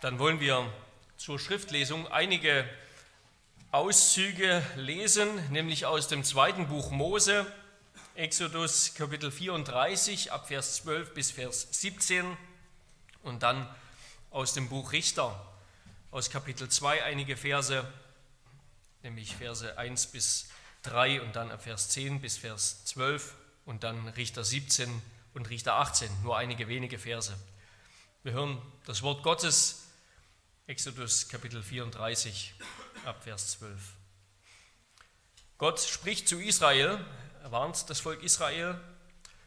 [0.00, 0.72] Dann wollen wir
[1.16, 2.64] zur Schriftlesung einige
[3.72, 7.44] Auszüge lesen, nämlich aus dem zweiten Buch Mose,
[8.14, 12.36] Exodus Kapitel 34 ab Vers 12 bis Vers 17
[13.24, 13.68] und dann
[14.30, 15.34] aus dem Buch Richter,
[16.12, 17.84] aus Kapitel 2 einige Verse,
[19.02, 20.48] nämlich Verse 1 bis
[20.84, 23.34] 3 und dann ab Vers 10 bis Vers 12
[23.66, 25.02] und dann Richter 17
[25.34, 27.36] und Richter 18, nur einige wenige Verse.
[28.22, 29.87] Wir hören das Wort Gottes
[30.68, 32.52] Exodus Kapitel 34
[33.06, 33.72] ab Vers 12.
[35.56, 37.02] Gott spricht zu Israel,
[37.42, 38.78] er warnt das Volk Israel,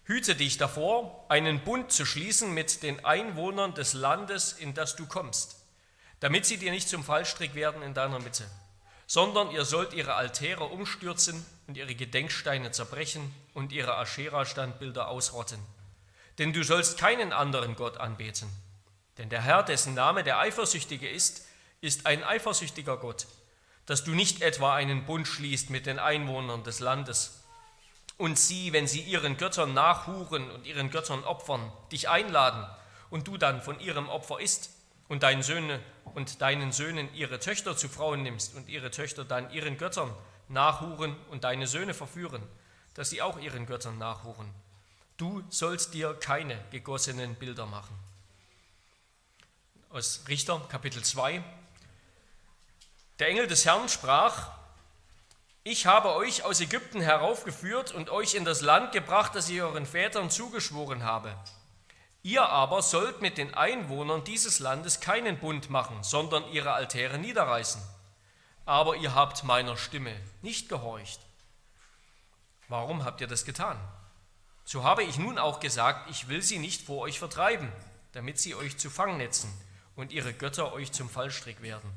[0.06, 5.06] hüte dich davor, einen Bund zu schließen mit den Einwohnern des Landes, in das du
[5.06, 5.58] kommst,
[6.22, 8.50] damit sie dir nicht zum Fallstrick werden in deiner Mitte,
[9.06, 15.60] sondern ihr sollt ihre Altäre umstürzen und ihre Gedenksteine zerbrechen und ihre Aschera-Standbilder ausrotten.
[16.40, 18.50] Denn du sollst keinen anderen Gott anbeten
[19.22, 21.46] denn der Herr, dessen Name der Eifersüchtige ist,
[21.80, 23.28] ist ein eifersüchtiger Gott,
[23.86, 27.44] dass du nicht etwa einen Bund schließt mit den Einwohnern des Landes
[28.18, 32.66] und sie, wenn sie ihren Göttern nachhuren und ihren Göttern opfern, dich einladen
[33.12, 34.72] und du dann von ihrem Opfer isst
[35.08, 35.80] und deinen Söhne
[36.16, 40.12] und deinen Söhnen ihre Töchter zu Frauen nimmst und ihre Töchter dann ihren Göttern
[40.48, 42.42] nachhuren und deine Söhne verführen,
[42.96, 44.50] dass sie auch ihren Göttern nachhuren.
[45.18, 47.96] Du sollst dir keine gegossenen Bilder machen
[49.94, 51.44] aus Richter Kapitel 2.
[53.20, 54.50] Der Engel des Herrn sprach,
[55.64, 59.86] ich habe euch aus Ägypten heraufgeführt und euch in das Land gebracht, das ich euren
[59.86, 61.36] Vätern zugeschworen habe.
[62.24, 67.82] Ihr aber sollt mit den Einwohnern dieses Landes keinen Bund machen, sondern ihre Altäre niederreißen.
[68.66, 71.20] Aber ihr habt meiner Stimme nicht gehorcht.
[72.70, 73.78] Warum habt ihr das getan?
[74.64, 77.70] So habe ich nun auch gesagt, ich will sie nicht vor euch vertreiben,
[78.14, 79.52] damit sie euch zu Fangnetzen
[80.02, 81.90] und ihre Götter euch zum Fallstrick werden.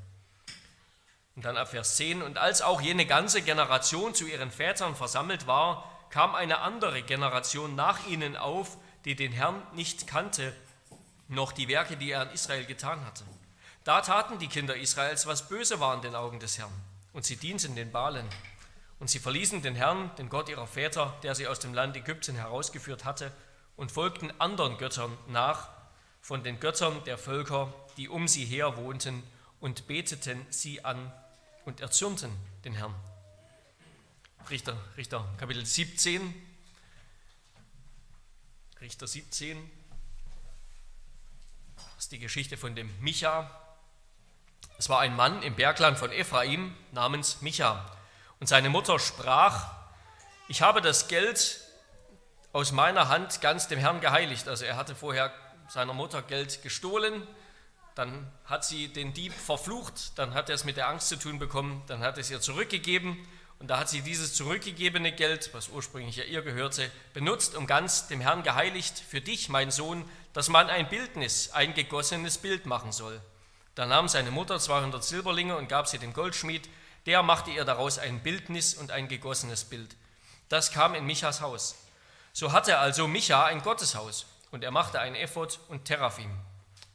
[1.37, 5.47] Und dann ab Vers 10, und als auch jene ganze Generation zu ihren Vätern versammelt
[5.47, 8.77] war, kam eine andere Generation nach ihnen auf,
[9.07, 10.53] die den Herrn nicht kannte,
[11.29, 13.25] noch die Werke, die er an Israel getan hatte.
[13.85, 16.73] Da taten die Kinder Israels, was böse war in den Augen des Herrn,
[17.15, 18.29] und sie dienten den Balen.
[19.01, 22.37] Und sie verließen den Herrn, den Gott ihrer Väter, der sie aus dem Land Ägypten
[22.37, 23.33] herausgeführt hatte,
[23.77, 25.69] und folgten anderen Göttern nach,
[26.21, 29.23] von den Göttern der Völker, die um sie her wohnten,
[29.65, 31.11] und beteten sie an
[31.65, 32.31] und erzürnten
[32.67, 32.95] den Herrn.
[34.51, 36.35] Richter, Richter Kapitel 17.
[38.83, 39.71] Richter 17.
[41.77, 43.51] Das ist die Geschichte von dem Micha.
[44.77, 47.91] Es war ein Mann im Bergland von Ephraim namens Micha.
[48.41, 49.73] Und seine Mutter sprach,
[50.49, 51.63] ich habe das Geld
[52.53, 54.47] aus meiner Hand ganz dem Herrn geheiligt.
[54.47, 55.33] Also er hatte vorher
[55.69, 57.27] seiner Mutter Geld gestohlen,
[57.95, 61.39] dann hat sie den Dieb verflucht, dann hat er es mit der Angst zu tun
[61.39, 63.17] bekommen, dann hat er es ihr zurückgegeben
[63.59, 68.09] und da hat sie dieses zurückgegebene Geld, was ursprünglich ja ihr gehörte, benutzt, um ganz
[68.09, 72.93] dem Herrn geheiligt für dich, mein Sohn, dass man ein Bildnis, ein gegossenes Bild machen
[72.93, 73.21] soll.
[73.75, 76.69] Da nahm seine Mutter 200 Silberlinge und gab sie dem Goldschmied,
[77.07, 79.97] der machte ihr daraus ein Bildnis und ein gegossenes Bild.
[80.49, 81.77] Das kam in Michas Haus.
[82.33, 86.31] So hatte also Micha ein Gotteshaus und er machte einen Ephod und Teraphim.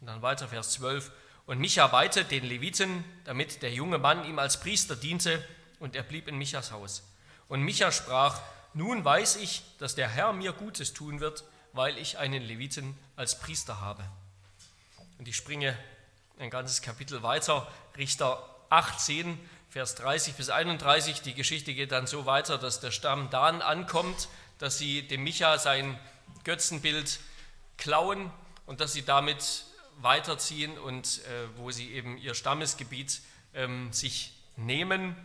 [0.02, 1.12] Und dann weiter Vers 12.
[1.46, 5.44] Und Micha weihte den Leviten, damit der junge Mann ihm als Priester diente,
[5.80, 7.04] und er blieb in Michas Haus.
[7.48, 8.42] Und Micha sprach,
[8.74, 11.44] nun weiß ich, dass der Herr mir Gutes tun wird,
[11.74, 14.04] weil ich einen Leviten als Priester habe.
[15.18, 15.78] Und ich springe
[16.38, 17.68] ein ganzes Kapitel weiter,
[17.98, 19.40] Richter 18,
[19.70, 21.22] Vers 30 bis 31.
[21.22, 25.58] Die Geschichte geht dann so weiter, dass der Stamm Dan ankommt, dass sie dem Micha
[25.58, 26.00] sein
[26.44, 27.20] Götzenbild
[27.78, 28.31] klauen
[28.66, 29.66] und dass sie damit
[30.02, 33.22] weiterziehen und äh, wo sie eben ihr Stammesgebiet
[33.54, 35.16] ähm, sich nehmen,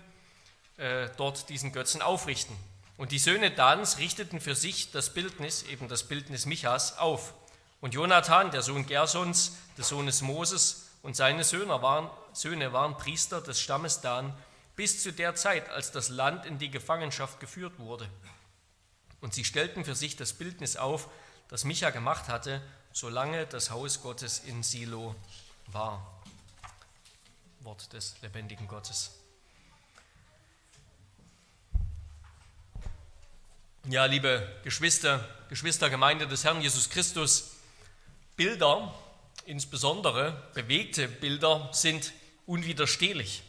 [0.77, 2.57] äh, dort diesen Götzen aufrichten.
[2.97, 7.35] Und die Söhne Dans richteten für sich das Bildnis, eben das Bildnis Michas, auf.
[7.81, 13.41] Und Jonathan, der Sohn Gersons, des Sohnes Moses, und seine Söhne waren, Söhne waren Priester
[13.41, 14.35] des Stammes Dan
[14.75, 18.09] bis zu der Zeit, als das Land in die Gefangenschaft geführt wurde.
[19.21, 21.09] Und sie stellten für sich das Bildnis auf,
[21.49, 22.63] das Micha gemacht hatte,
[22.95, 25.17] solange das Haus Gottes in Silo
[25.67, 26.23] war.
[27.61, 29.11] Wort des lebendigen Gottes.
[33.87, 37.57] Ja, liebe Geschwister, Geschwistergemeinde des Herrn Jesus Christus,
[38.37, 38.95] Bilder,
[39.45, 42.13] insbesondere bewegte Bilder, sind
[42.47, 43.43] unwiderstehlich.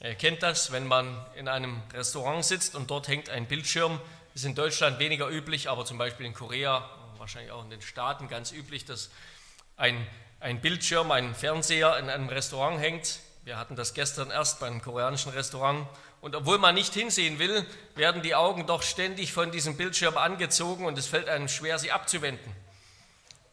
[0.00, 4.00] Ihr kennt das, wenn man in einem Restaurant sitzt und dort hängt ein Bildschirm.
[4.34, 6.88] Ist in Deutschland weniger üblich, aber zum Beispiel in Korea
[7.20, 9.10] wahrscheinlich auch in den Staaten ganz üblich, dass
[9.76, 10.06] ein,
[10.40, 13.20] ein Bildschirm, ein Fernseher in einem Restaurant hängt.
[13.44, 15.86] Wir hatten das gestern erst beim koreanischen Restaurant.
[16.20, 17.64] Und obwohl man nicht hinsehen will,
[17.94, 21.92] werden die Augen doch ständig von diesem Bildschirm angezogen und es fällt einem schwer, sie
[21.92, 22.52] abzuwenden.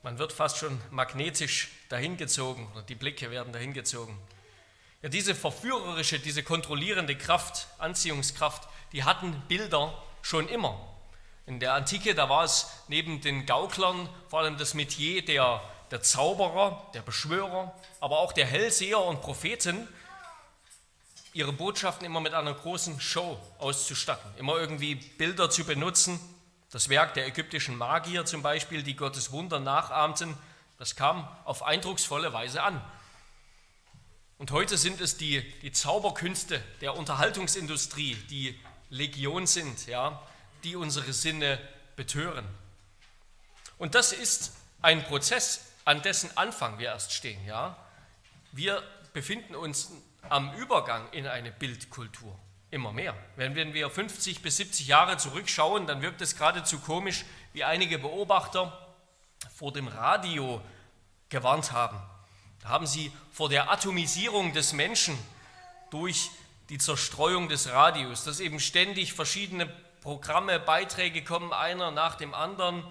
[0.02, 4.18] Man wird fast schon magnetisch dahingezogen oder die Blicke werden dahingezogen.
[5.02, 10.97] Ja, diese verführerische, diese kontrollierende Kraft, Anziehungskraft, die hatten Bilder schon immer.
[11.48, 15.62] In der Antike, da war es neben den Gauklern vor allem das Metier der,
[15.92, 19.88] der Zauberer, der Beschwörer, aber auch der Hellseher und Propheten,
[21.32, 26.20] ihre Botschaften immer mit einer großen Show auszustatten, immer irgendwie Bilder zu benutzen.
[26.70, 30.38] Das Werk der ägyptischen Magier zum Beispiel, die Gottes Wunder nachahmten,
[30.78, 32.84] das kam auf eindrucksvolle Weise an.
[34.38, 38.60] Und heute sind es die, die Zauberkünste der Unterhaltungsindustrie, die
[38.90, 40.22] Legion sind, ja,
[40.64, 41.60] die unsere Sinne
[41.96, 42.46] betören.
[43.78, 47.44] Und das ist ein Prozess, an dessen Anfang wir erst stehen.
[47.46, 47.78] Ja.
[48.52, 48.84] Wir
[49.14, 49.92] befinden uns
[50.30, 52.38] am Übergang in eine Bildkultur.
[52.70, 53.16] Immer mehr.
[53.38, 57.24] Wenn, wir 50 bis 70 Jahre zurückschauen, dann wirkt es geradezu komisch,
[57.54, 58.96] wie einige Beobachter
[59.56, 60.62] vor dem Radio
[61.30, 62.00] gewarnt haben.
[62.62, 65.18] Da haben sie vor der Atomisierung des Menschen
[65.90, 66.30] durch
[66.70, 69.68] die Zerstreuung des Radios, dass eben ständig verschiedene
[70.02, 72.84] Programme, Beiträge kommen, einer nach dem anderen,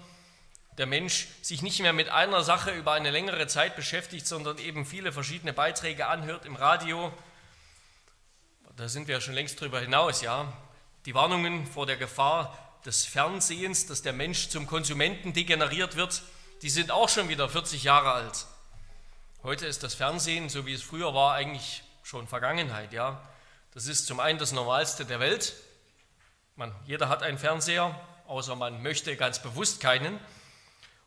[0.77, 4.85] der Mensch sich nicht mehr mit einer Sache über eine längere Zeit beschäftigt, sondern eben
[4.85, 7.11] viele verschiedene Beiträge anhört im Radio,
[8.77, 10.53] da sind wir ja schon längst drüber hinaus, ja.
[11.07, 12.55] Die Warnungen vor der Gefahr
[12.85, 16.21] des Fernsehens, dass der Mensch zum Konsumenten degeneriert wird,
[16.61, 18.45] die sind auch schon wieder 40 Jahre alt.
[19.41, 23.19] Heute ist das Fernsehen, so wie es früher war, eigentlich schon Vergangenheit, ja.
[23.73, 25.55] Das ist zum einen das Normalste der Welt.
[26.57, 27.95] Man, jeder hat einen Fernseher,
[28.25, 30.19] außer man möchte ganz bewusst keinen.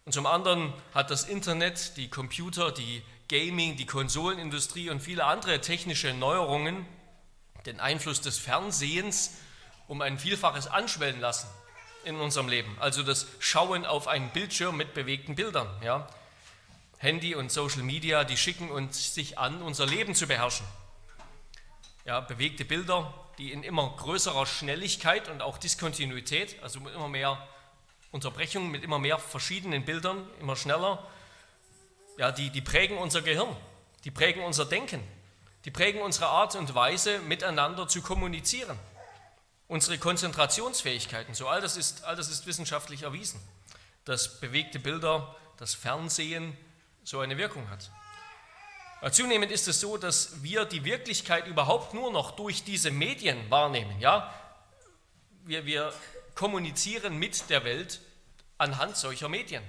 [0.05, 5.61] Und zum anderen hat das Internet, die Computer, die Gaming, die Konsolenindustrie und viele andere
[5.61, 6.87] technische Neuerungen
[7.67, 9.39] den Einfluss des Fernsehens
[9.89, 11.49] um ein Vielfaches anschwellen lassen
[12.05, 12.77] in unserem Leben.
[12.79, 15.69] Also das Schauen auf einen Bildschirm mit bewegten Bildern.
[15.83, 16.07] Ja.
[16.99, 20.67] Handy und Social Media, die schicken uns sich an, unser Leben zu beherrschen.
[22.05, 27.49] Ja, bewegte Bilder, die in immer größerer Schnelligkeit und auch Diskontinuität, also mit immer mehr
[28.11, 31.09] Unterbrechungen, mit immer mehr verschiedenen Bildern, immer schneller,
[32.19, 33.57] ja, die, die prägen unser Gehirn,
[34.05, 35.03] die prägen unser Denken,
[35.65, 38.79] die prägen unsere Art und Weise, miteinander zu kommunizieren.
[39.69, 43.41] Unsere Konzentrationsfähigkeiten, so all das ist, all das ist wissenschaftlich erwiesen,
[44.05, 46.59] dass bewegte Bilder, das Fernsehen
[47.05, 47.91] so eine Wirkung hat.
[49.01, 53.51] Aber zunehmend ist es so, dass wir die Wirklichkeit überhaupt nur noch durch diese Medien
[53.51, 53.99] wahrnehmen.
[53.99, 54.33] Ja?
[55.45, 55.93] Wir, wir
[56.35, 58.01] kommunizieren mit der Welt
[58.59, 59.63] anhand solcher Medien.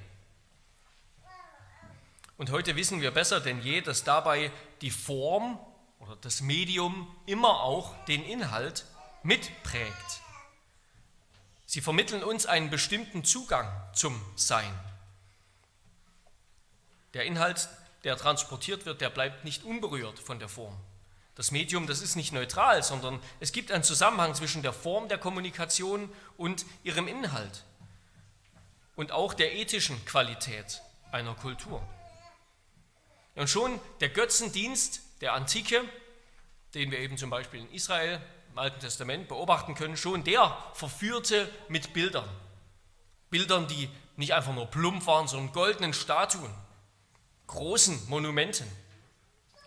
[2.38, 4.52] Und heute wissen wir besser denn je, dass dabei
[4.82, 5.60] die Form
[6.00, 8.86] oder das Medium immer auch den Inhalt
[9.24, 10.22] mitprägt.
[11.66, 14.74] Sie vermitteln uns einen bestimmten Zugang zum Sein.
[17.14, 17.70] Der Inhalt,
[18.04, 20.76] der transportiert wird, der bleibt nicht unberührt von der Form.
[21.36, 25.18] Das Medium, das ist nicht neutral, sondern es gibt einen Zusammenhang zwischen der Form der
[25.18, 27.64] Kommunikation und ihrem Inhalt
[28.96, 30.82] und auch der ethischen Qualität
[31.12, 31.82] einer Kultur.
[33.36, 35.82] Und schon der Götzendienst der Antike,
[36.74, 38.22] den wir eben zum Beispiel in Israel
[38.52, 42.28] im Alten Testament beobachten können, schon der verführte mit Bildern.
[43.30, 46.54] Bildern, die nicht einfach nur plump waren, sondern goldenen Statuen,
[47.52, 48.68] großen Monumenten,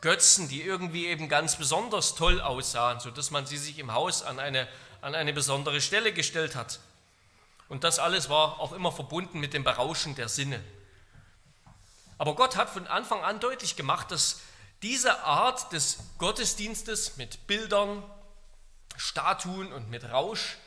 [0.00, 4.38] Götzen, die irgendwie eben ganz besonders toll aussahen, sodass man sie sich im Haus an
[4.38, 4.68] eine,
[5.00, 6.80] an eine besondere Stelle gestellt hat.
[7.68, 10.62] Und das alles war auch immer verbunden mit dem Berauschen der Sinne.
[12.18, 14.40] Aber Gott hat von Anfang an deutlich gemacht, dass
[14.82, 18.02] diese Art des Gottesdienstes mit Bildern,
[18.96, 20.58] Statuen und mit Rausch,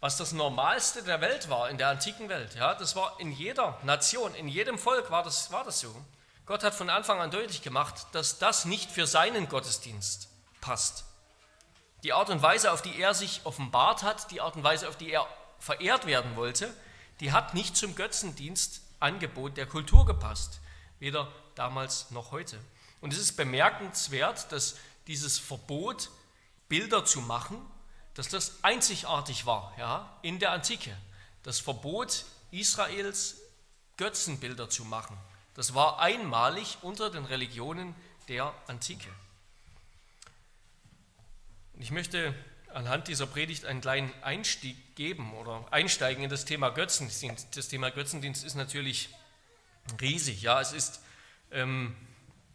[0.00, 3.78] was das Normalste der Welt war, in der antiken Welt, ja, das war in jeder
[3.84, 5.94] Nation, in jedem Volk war das, war das so.
[6.52, 10.28] Gott hat von Anfang an deutlich gemacht, dass das nicht für seinen Gottesdienst
[10.60, 11.06] passt.
[12.02, 14.98] Die Art und Weise, auf die er sich offenbart hat, die Art und Weise, auf
[14.98, 15.26] die er
[15.58, 16.70] verehrt werden wollte,
[17.20, 20.60] die hat nicht zum Götzendienstangebot der Kultur gepasst,
[20.98, 22.58] weder damals noch heute.
[23.00, 26.10] Und es ist bemerkenswert, dass dieses Verbot,
[26.68, 27.56] Bilder zu machen,
[28.12, 30.94] dass das einzigartig war ja, in der Antike.
[31.44, 33.38] Das Verbot Israels,
[33.96, 35.16] Götzenbilder zu machen,
[35.54, 37.94] das war einmalig unter den Religionen
[38.28, 39.08] der Antike.
[41.74, 42.34] Und ich möchte
[42.74, 47.56] anhand dieser Predigt einen kleinen Einstieg geben oder einsteigen in das Thema Götzendienst.
[47.56, 49.10] Das Thema Götzendienst ist natürlich
[50.00, 50.42] riesig.
[50.42, 51.00] Ja, es ist
[51.50, 51.96] ähm,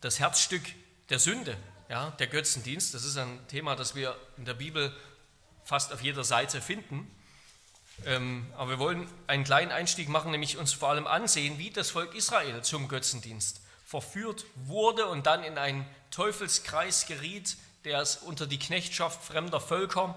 [0.01, 0.63] das Herzstück
[1.09, 1.57] der Sünde,
[1.89, 2.93] ja, der Götzendienst.
[2.93, 4.95] Das ist ein Thema, das wir in der Bibel
[5.63, 7.09] fast auf jeder Seite finden.
[8.05, 11.89] Ähm, aber wir wollen einen kleinen Einstieg machen, nämlich uns vor allem ansehen, wie das
[11.89, 18.45] Volk Israel zum Götzendienst verführt wurde und dann in einen Teufelskreis geriet, der es unter
[18.45, 20.15] die Knechtschaft fremder Völker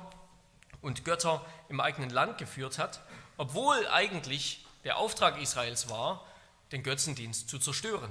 [0.83, 3.01] und Götter im eigenen Land geführt hat,
[3.37, 6.27] obwohl eigentlich der Auftrag Israels war,
[6.73, 8.11] den Götzendienst zu zerstören.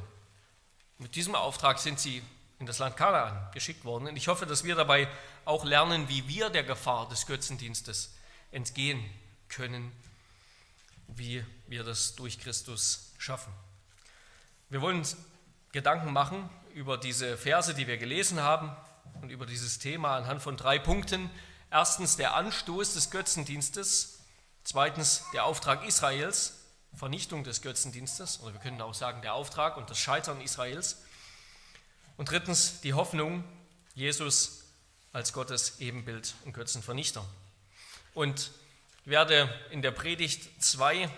[0.97, 2.21] Mit diesem Auftrag sind sie
[2.59, 4.07] in das Land Kanaan geschickt worden.
[4.07, 5.07] Und ich hoffe, dass wir dabei
[5.45, 8.13] auch lernen, wie wir der Gefahr des Götzendienstes
[8.51, 9.03] entgehen
[9.49, 9.91] können,
[11.07, 13.51] wie wir das durch Christus schaffen.
[14.69, 15.17] Wir wollen uns
[15.71, 18.75] Gedanken machen über diese Verse, die wir gelesen haben
[19.21, 21.29] und über dieses Thema anhand von drei Punkten.
[21.71, 24.19] Erstens der Anstoß des Götzendienstes,
[24.63, 26.55] zweitens der Auftrag Israels,
[26.95, 31.03] Vernichtung des Götzendienstes, oder wir können auch sagen der Auftrag und das Scheitern Israels.
[32.17, 33.43] Und drittens die Hoffnung,
[33.93, 34.63] Jesus
[35.13, 37.23] als Gottes Ebenbild und Götzenvernichter.
[38.13, 38.51] Und
[39.09, 41.09] werde in der Predigt zwei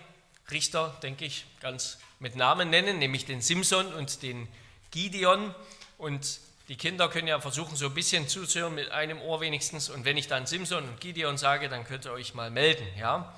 [0.50, 4.48] Richter, denke ich, ganz mit Namen nennen, nämlich den Simson und den
[4.92, 5.54] Gideon.
[5.98, 9.90] Und die Kinder können ja versuchen, so ein bisschen zuzuhören, mit einem Ohr wenigstens.
[9.90, 12.88] Und wenn ich dann Simson und Gideon sage, dann könnt ihr euch mal melden.
[12.98, 13.36] Ja?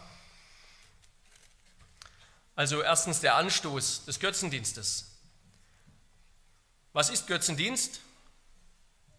[2.55, 5.09] Also erstens der Anstoß des Götzendienstes.
[6.93, 8.01] Was ist Götzendienst?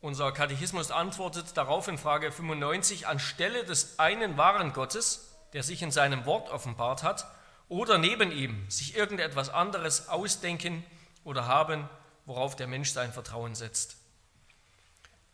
[0.04, 5.90] Unser Katechismus antwortet darauf in Frage 95, anstelle des einen wahren Gottes, der sich in
[5.90, 7.24] seinem Wort offenbart hat,
[7.70, 10.84] oder neben ihm sich irgendetwas anderes ausdenken
[11.24, 11.88] oder haben,
[12.26, 13.96] worauf der Mensch sein Vertrauen setzt.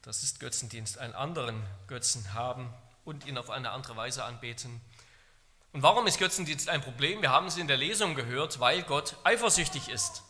[0.03, 2.73] Das ist Götzendienst, einen anderen Götzen haben
[3.05, 4.81] und ihn auf eine andere Weise anbeten.
[5.73, 7.23] Und warum ist Götzendienst ein Problem?
[7.23, 10.23] Wir haben es in der Lesung gehört, weil Gott eifersüchtig ist,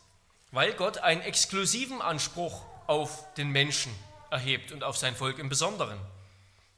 [0.51, 3.95] weil Gott einen exklusiven Anspruch auf den Menschen
[4.31, 5.99] erhebt und auf sein Volk im Besonderen.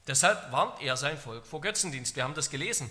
[0.07, 2.17] Deshalb warnt er sein Volk vor Götzendienst.
[2.17, 2.91] Wir haben das gelesen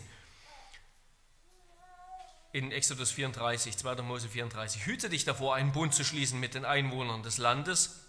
[2.53, 3.95] in Exodus 34, 2.
[4.01, 4.85] Mose 34.
[4.85, 8.01] Hüte dich davor, einen Bund zu schließen mit den Einwohnern des Landes,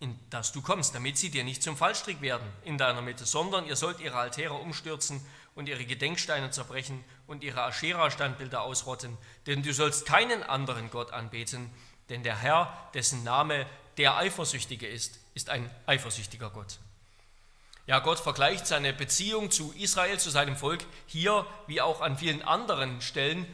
[0.00, 3.66] in das du kommst, damit sie dir nicht zum Fallstrick werden in deiner Mitte, sondern
[3.66, 5.24] ihr sollt ihre Altäre umstürzen
[5.54, 9.16] und ihre Gedenksteine zerbrechen und ihre Aschera-Standbilder ausrotten,
[9.46, 11.70] denn du sollst keinen anderen Gott anbeten,
[12.08, 13.66] denn der Herr, dessen Name
[13.96, 16.78] der Eifersüchtige ist, ist ein eifersüchtiger Gott.
[17.86, 22.40] Ja, Gott vergleicht seine Beziehung zu Israel, zu seinem Volk, hier wie auch an vielen
[22.42, 23.46] anderen Stellen,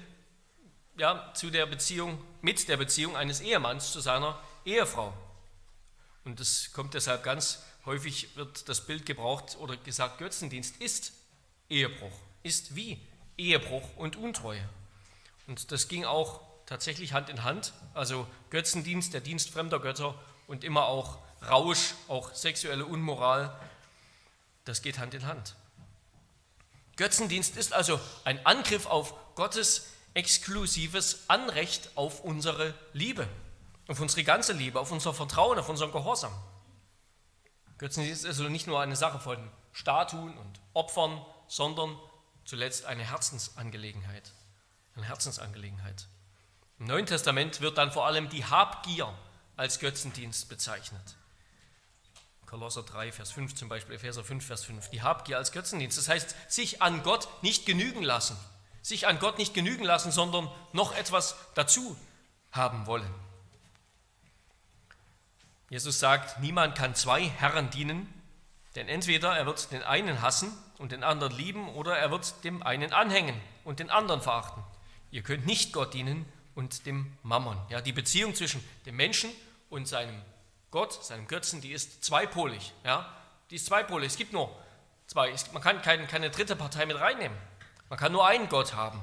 [0.97, 5.13] ja, zu der Beziehung, mit der Beziehung eines Ehemanns zu seiner Ehefrau.
[6.25, 11.13] Und das kommt deshalb ganz häufig, wird das Bild gebraucht oder gesagt, Götzendienst ist
[11.69, 13.01] Ehebruch, ist wie
[13.37, 14.67] Ehebruch und Untreue.
[15.49, 20.15] Und das ging auch tatsächlich Hand in Hand, also Götzendienst, der Dienst fremder Götter
[20.47, 21.19] und immer auch
[21.49, 23.59] Rausch, auch sexuelle Unmoral,
[24.65, 25.57] das geht Hand in Hand.
[26.97, 33.29] Götzendienst ist also ein Angriff auf Gottes exklusives Anrecht auf unsere Liebe,
[33.89, 36.33] auf unsere ganze Liebe, auf unser Vertrauen, auf unseren Gehorsam.
[37.79, 39.39] Götzendienst ist also nicht nur eine Sache von
[39.73, 41.99] Statuen und Opfern, sondern
[42.45, 44.31] zuletzt eine Herzensangelegenheit.
[44.95, 46.07] Eine Herzensangelegenheit.
[46.79, 49.13] Im Neuen Testament wird dann vor allem die Habgier
[49.57, 51.17] als Götzendienst bezeichnet.
[52.53, 54.91] Kolosser 3, Vers 5 zum Beispiel, Epheser 5, Vers 5.
[54.91, 55.97] Die Habgier als Götzendienst.
[55.97, 58.37] Das heißt, sich an Gott nicht genügen lassen.
[58.83, 61.97] Sich an Gott nicht genügen lassen, sondern noch etwas dazu
[62.51, 63.09] haben wollen.
[65.71, 68.07] Jesus sagt, niemand kann zwei Herren dienen,
[68.75, 72.63] denn entweder er wird den einen hassen und den anderen lieben oder er wird dem
[72.63, 74.63] einen anhängen und den anderen verachten.
[75.11, 77.57] Ihr könnt nicht Gott dienen und dem Mammon.
[77.71, 79.31] Ja, die Beziehung zwischen dem Menschen
[79.71, 80.21] und seinem
[80.73, 82.73] Gott, seinem Götzen, die ist zweipolig.
[82.83, 83.09] Ja?
[83.51, 84.09] Die ist zweipolig.
[84.09, 84.51] Es gibt nur
[85.07, 85.33] zwei.
[85.53, 87.37] Man kann keine, keine dritte Partei mit reinnehmen.
[87.89, 89.01] Man kann nur einen Gott haben.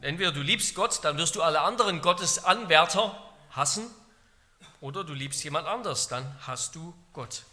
[0.00, 3.16] Entweder du liebst Gott, dann wirst du alle anderen Gottesanwärter
[3.50, 3.90] hassen,
[4.80, 7.44] oder du liebst jemand anders, dann hast du Gott.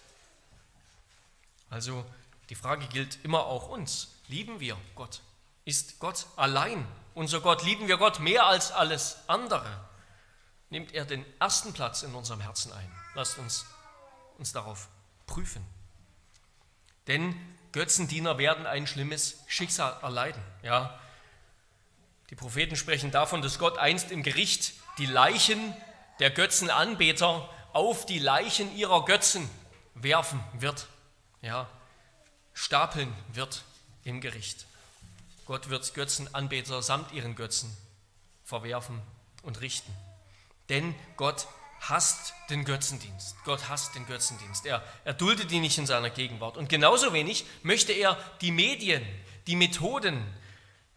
[1.69, 2.03] Also
[2.50, 4.15] die Frage gilt immer auch uns.
[4.27, 5.21] Lieben wir Gott?
[5.63, 7.63] Ist Gott allein unser Gott?
[7.63, 9.88] Lieben wir Gott mehr als alles andere?
[10.69, 12.91] Nimmt er den ersten Platz in unserem Herzen ein.
[13.15, 13.65] Lasst uns
[14.39, 14.88] uns darauf
[15.27, 15.63] prüfen.
[17.07, 17.35] Denn
[17.71, 20.41] Götzendiener werden ein schlimmes Schicksal erleiden.
[20.63, 20.99] Ja,
[22.29, 25.73] die Propheten sprechen davon, dass Gott einst im Gericht die Leichen
[26.19, 29.49] der Götzenanbeter auf die Leichen ihrer Götzen
[29.93, 30.88] werfen wird.
[31.41, 31.67] Ja,
[32.53, 33.63] stapeln wird
[34.03, 34.65] im Gericht.
[35.45, 37.75] Gott wird Götzenanbeter samt ihren Götzen
[38.43, 39.01] verwerfen
[39.43, 39.93] und richten.
[40.69, 41.47] Denn Gott
[41.81, 43.35] hasst den Götzendienst.
[43.43, 44.65] Gott hasst den Götzendienst.
[44.65, 46.57] Er, er duldet ihn nicht in seiner Gegenwart.
[46.57, 49.05] Und genauso wenig möchte er die Medien,
[49.47, 50.23] die Methoden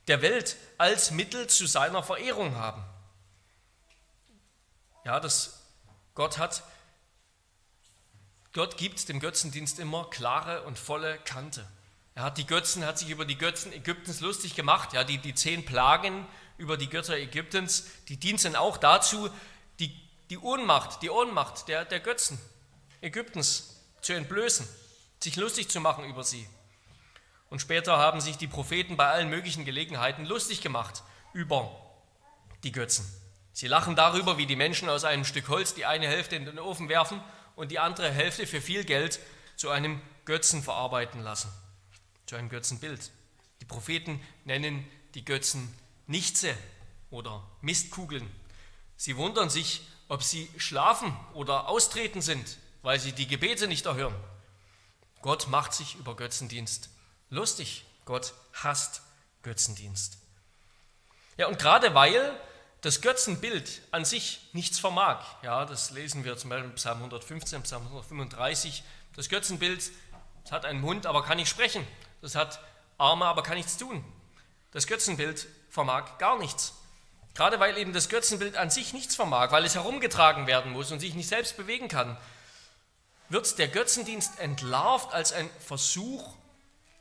[0.08, 2.84] der Welt als Mittel zu seiner Verehrung haben.
[5.04, 5.60] Ja, das
[6.14, 6.62] Gott hat,
[8.52, 11.66] Gott gibt dem Götzendienst immer klare und volle Kante.
[12.14, 14.92] Er hat die Götzen, hat sich über die Götzen Ägyptens lustig gemacht.
[14.92, 16.26] Ja, die, die zehn Plagen
[16.58, 19.30] über die Götter Ägyptens, die dienten auch dazu,
[20.32, 22.38] die, Ohnmacht, die Ohnmacht der, der Götzen
[23.02, 24.66] Ägyptens zu entblößen,
[25.22, 26.48] sich lustig zu machen über sie.
[27.50, 31.02] Und später haben sich die Propheten bei allen möglichen Gelegenheiten lustig gemacht
[31.34, 31.70] über
[32.64, 33.04] die Götzen.
[33.52, 36.58] Sie lachen darüber, wie die Menschen aus einem Stück Holz die eine Hälfte in den
[36.58, 37.20] Ofen werfen
[37.54, 39.20] und die andere Hälfte für viel Geld
[39.56, 41.52] zu einem Götzen verarbeiten lassen,
[42.24, 43.10] zu einem Götzenbild.
[43.60, 46.56] Die Propheten nennen die Götzen Nichtse
[47.10, 48.30] oder Mistkugeln.
[48.96, 54.14] Sie wundern sich, ob sie schlafen oder austreten sind, weil sie die Gebete nicht erhören.
[55.22, 56.90] Gott macht sich über Götzendienst
[57.30, 57.86] lustig.
[58.04, 59.00] Gott hasst
[59.42, 60.18] Götzendienst.
[61.38, 62.38] Ja, und gerade weil
[62.82, 65.24] das Götzenbild an sich nichts vermag.
[65.40, 68.82] Ja, das lesen wir zum Beispiel in Psalm 115, Psalm 135.
[69.16, 69.92] Das Götzenbild
[70.42, 71.86] das hat einen Mund, aber kann nicht sprechen.
[72.20, 72.60] Das hat
[72.98, 74.04] Arme, aber kann nichts tun.
[74.72, 76.74] Das Götzenbild vermag gar nichts.
[77.34, 81.00] Gerade weil eben das Götzenbild an sich nichts vermag, weil es herumgetragen werden muss und
[81.00, 82.18] sich nicht selbst bewegen kann,
[83.30, 86.36] wird der Götzendienst entlarvt als ein Versuch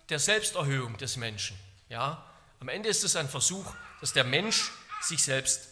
[0.10, 1.58] der Selbsterhöhung des Menschen.
[1.90, 2.26] Ja,
[2.62, 3.66] am Ende ist es ein Versuch,
[4.00, 4.72] dass der Mensch
[5.02, 5.68] sich selbst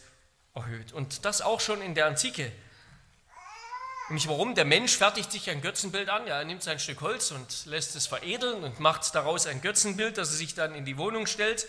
[0.54, 0.92] erhöht.
[0.92, 2.52] Und das auch schon in der Antike.
[4.08, 4.54] Nämlich warum?
[4.54, 6.26] Der Mensch fertigt sich ein Götzenbild an.
[6.26, 10.18] Ja, er nimmt sein Stück Holz und lässt es veredeln und macht daraus ein Götzenbild,
[10.18, 11.68] das er sich dann in die Wohnung stellt.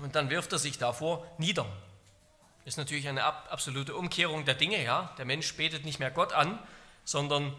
[0.00, 1.66] Und dann wirft er sich davor nieder.
[2.64, 4.82] Ist natürlich eine absolute Umkehrung der Dinge.
[4.82, 5.12] Ja?
[5.18, 6.58] Der Mensch betet nicht mehr Gott an,
[7.04, 7.54] sondern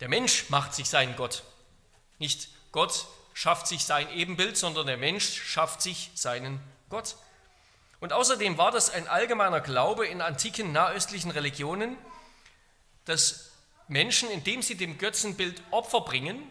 [0.00, 1.44] der Mensch macht sich seinen Gott.
[2.18, 7.16] Nicht Gott schafft sich sein Ebenbild, sondern der Mensch schafft sich seinen Gott.
[8.00, 11.96] Und außerdem war das ein allgemeiner Glaube in antiken nahöstlichen Religionen,
[13.04, 13.52] dass
[13.86, 16.42] Menschen, indem sie dem Götzenbild Opfer bringen,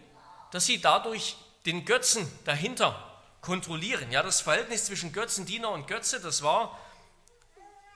[0.52, 4.12] dass sie dadurch den Götzen dahinter kontrollieren.
[4.12, 6.80] Ja, das Verhältnis zwischen Götzendiener und Götze, das war,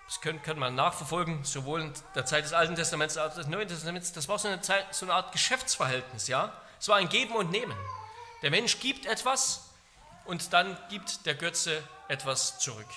[0.08, 3.48] das könnte, könnte man nachverfolgen, sowohl in der Zeit des Alten Testaments als auch des
[3.48, 6.28] Neuen Testaments, das war so eine, Zeit, so eine Art Geschäftsverhältnis.
[6.28, 7.76] Ja, es war ein Geben und Nehmen.
[8.42, 9.70] Der Mensch gibt etwas
[10.26, 12.88] und dann gibt der Götze etwas zurück.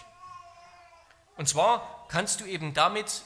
[1.37, 3.23] Und zwar kannst du eben damit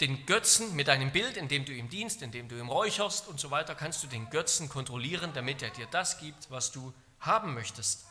[0.00, 3.50] den Götzen mit deinem Bild, indem du ihm dienst, indem du ihm räucherst und so
[3.50, 8.06] weiter, kannst du den Götzen kontrollieren, damit er dir das gibt, was du haben möchtest.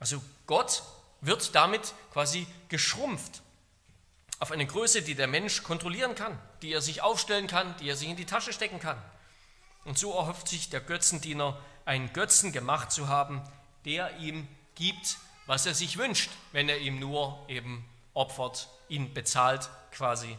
[0.00, 0.82] Also Gott
[1.20, 3.42] wird damit quasi geschrumpft
[4.40, 7.96] auf eine Größe, die der Mensch kontrollieren kann, die er sich aufstellen kann, die er
[7.96, 9.00] sich in die Tasche stecken kann.
[9.84, 13.42] Und so erhofft sich der Götzendiener, einen Götzen gemacht zu haben,
[13.84, 19.68] der ihm gibt, was er sich wünscht, wenn er ihm nur eben opfert, ihn bezahlt
[19.92, 20.36] quasi.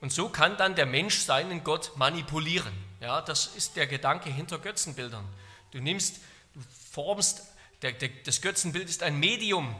[0.00, 2.74] Und so kann dann der Mensch seinen Gott manipulieren.
[3.00, 5.26] Ja, das ist der Gedanke hinter Götzenbildern.
[5.72, 6.20] Du nimmst,
[6.54, 6.60] du
[6.92, 7.42] formst,
[7.82, 9.74] der, der, das Götzenbild ist ein Medium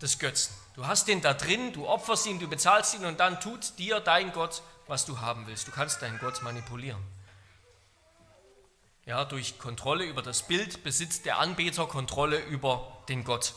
[0.00, 0.54] des Götzen.
[0.74, 4.00] Du hast den da drin, du opferst ihn, du bezahlst ihn und dann tut dir
[4.00, 5.66] dein Gott, was du haben willst.
[5.66, 7.02] Du kannst deinen Gott manipulieren.
[9.04, 13.54] Ja, durch Kontrolle über das Bild besitzt der Anbeter Kontrolle über den Gott.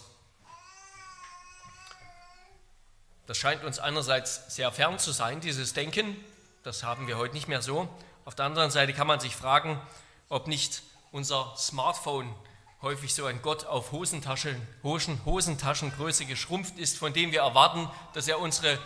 [3.27, 6.15] Das scheint uns einerseits sehr fern zu sein, dieses Denken.
[6.63, 7.87] Das haben wir heute nicht mehr so.
[8.25, 9.81] Auf der anderen Seite kann man sich fragen,
[10.29, 12.33] ob nicht unser Smartphone
[12.81, 18.39] häufig so ein Gott auf Hosentaschen, Hosentaschengröße geschrumpft ist, von dem wir erwarten, dass er
[18.39, 18.79] unsere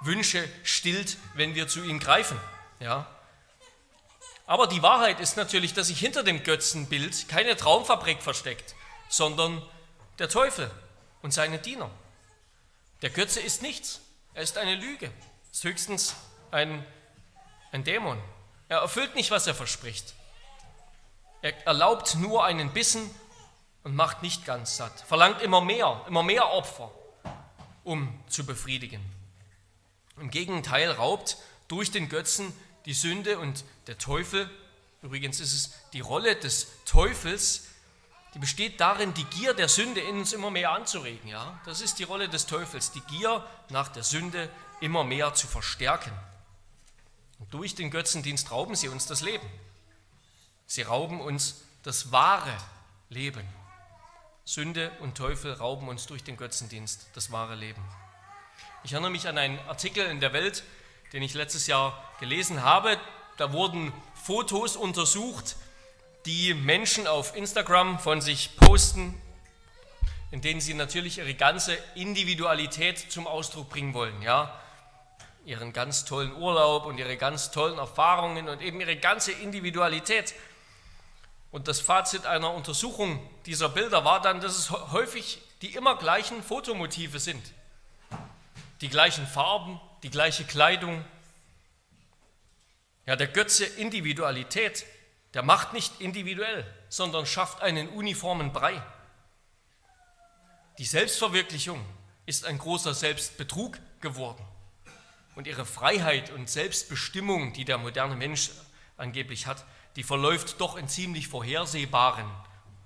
[0.00, 2.40] Wünsche stillt, wenn wir zu ihm greifen.
[2.80, 3.06] Ja,
[4.46, 8.74] aber die Wahrheit ist natürlich, dass sich hinter dem Götzenbild keine Traumfabrik versteckt,
[9.08, 9.62] sondern
[10.18, 10.70] der Teufel
[11.22, 11.90] und seine Diener.
[13.02, 14.00] Der Götze ist nichts,
[14.34, 15.10] er ist eine Lüge,
[15.50, 16.16] ist höchstens
[16.50, 16.84] ein,
[17.70, 18.22] ein Dämon.
[18.68, 20.14] Er erfüllt nicht, was er verspricht.
[21.40, 23.10] Er erlaubt nur einen Bissen
[23.84, 26.90] und macht nicht ganz satt, verlangt immer mehr, immer mehr Opfer,
[27.84, 29.02] um zu befriedigen.
[30.20, 31.36] Im Gegenteil raubt
[31.68, 32.52] durch den Götzen
[32.86, 34.50] die Sünde und der Teufel,
[35.02, 37.68] übrigens ist es die Rolle des Teufels,
[38.34, 41.28] die besteht darin, die Gier der Sünde in uns immer mehr anzuregen.
[41.28, 41.60] Ja?
[41.66, 44.48] Das ist die Rolle des Teufels, die Gier nach der Sünde
[44.80, 46.12] immer mehr zu verstärken.
[47.38, 49.46] Und durch den Götzendienst rauben sie uns das Leben.
[50.66, 52.56] Sie rauben uns das wahre
[53.10, 53.46] Leben.
[54.44, 57.82] Sünde und Teufel rauben uns durch den Götzendienst das wahre Leben.
[58.82, 60.64] Ich erinnere mich an einen Artikel in der Welt,
[61.12, 62.98] den ich letztes Jahr gelesen habe.
[63.36, 65.56] Da wurden Fotos untersucht,
[66.26, 69.20] die Menschen auf Instagram von sich posten,
[70.32, 74.22] in denen sie natürlich ihre ganze Individualität zum Ausdruck bringen wollen.
[74.22, 74.58] Ja?
[75.44, 80.34] Ihren ganz tollen Urlaub und ihre ganz tollen Erfahrungen und eben ihre ganze Individualität.
[81.52, 86.42] Und das Fazit einer Untersuchung dieser Bilder war dann, dass es häufig die immer gleichen
[86.42, 87.52] Fotomotive sind.
[88.80, 91.04] Die gleichen Farben, die gleiche Kleidung.
[93.06, 94.84] Ja, der Götze Individualität,
[95.34, 98.82] der macht nicht individuell, sondern schafft einen uniformen Brei.
[100.78, 101.84] Die Selbstverwirklichung
[102.24, 104.44] ist ein großer Selbstbetrug geworden.
[105.34, 108.50] Und ihre Freiheit und Selbstbestimmung, die der moderne Mensch
[108.96, 109.64] angeblich hat,
[109.96, 112.30] die verläuft doch in ziemlich vorhersehbaren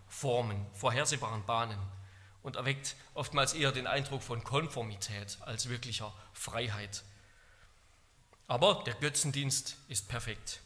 [0.09, 1.79] Formen, vorhersehbaren Bahnen
[2.42, 7.05] und erweckt oftmals eher den Eindruck von Konformität als wirklicher Freiheit.
[8.47, 10.61] Aber der Götzendienst ist perfekt.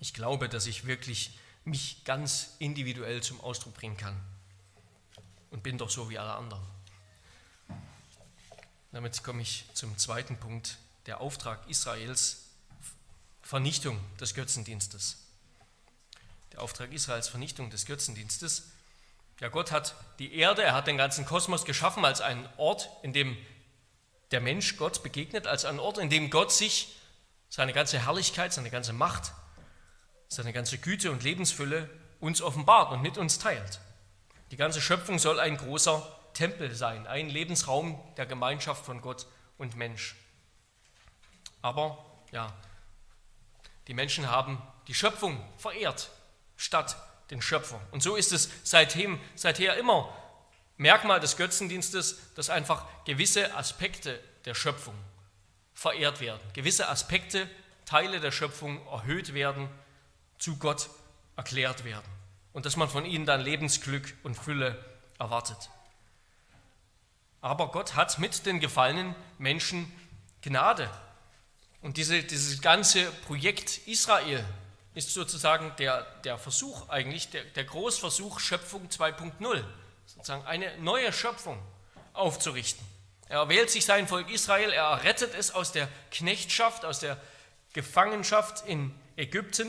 [0.00, 4.20] Ich glaube, dass ich wirklich mich ganz individuell zum Ausdruck bringen kann
[5.50, 6.62] und bin doch so wie alle anderen.
[8.92, 12.43] Damit komme ich zum zweiten Punkt, der Auftrag Israels
[13.44, 15.18] Vernichtung des Götzendienstes.
[16.52, 18.70] Der Auftrag Israels, Vernichtung des Götzendienstes.
[19.38, 23.12] Ja, Gott hat die Erde, er hat den ganzen Kosmos geschaffen als einen Ort, in
[23.12, 23.36] dem
[24.30, 26.96] der Mensch Gott begegnet, als einen Ort, in dem Gott sich
[27.50, 29.32] seine ganze Herrlichkeit, seine ganze Macht,
[30.28, 33.80] seine ganze Güte und Lebensfülle uns offenbart und mit uns teilt.
[34.52, 36.02] Die ganze Schöpfung soll ein großer
[36.32, 39.26] Tempel sein, ein Lebensraum der Gemeinschaft von Gott
[39.58, 40.16] und Mensch.
[41.60, 42.52] Aber ja,
[43.86, 46.10] die Menschen haben die Schöpfung verehrt
[46.56, 46.96] statt
[47.30, 47.80] den Schöpfer.
[47.90, 50.14] Und so ist es seitdem, seither immer
[50.76, 54.94] Merkmal des Götzendienstes, dass einfach gewisse Aspekte der Schöpfung
[55.72, 56.40] verehrt werden.
[56.52, 57.48] Gewisse Aspekte,
[57.84, 59.68] Teile der Schöpfung erhöht werden,
[60.38, 60.90] zu Gott
[61.36, 62.06] erklärt werden.
[62.52, 64.84] Und dass man von ihnen dann Lebensglück und Fülle
[65.18, 65.70] erwartet.
[67.40, 69.92] Aber Gott hat mit den gefallenen Menschen
[70.42, 70.90] Gnade
[71.84, 74.42] und diese, dieses ganze Projekt Israel
[74.94, 79.62] ist sozusagen der, der Versuch eigentlich, der, der Großversuch Schöpfung 2.0,
[80.06, 81.58] sozusagen eine neue Schöpfung
[82.14, 82.82] aufzurichten.
[83.28, 87.20] Er erwählt sich sein Volk Israel, er rettet es aus der Knechtschaft, aus der
[87.74, 89.68] Gefangenschaft in Ägypten.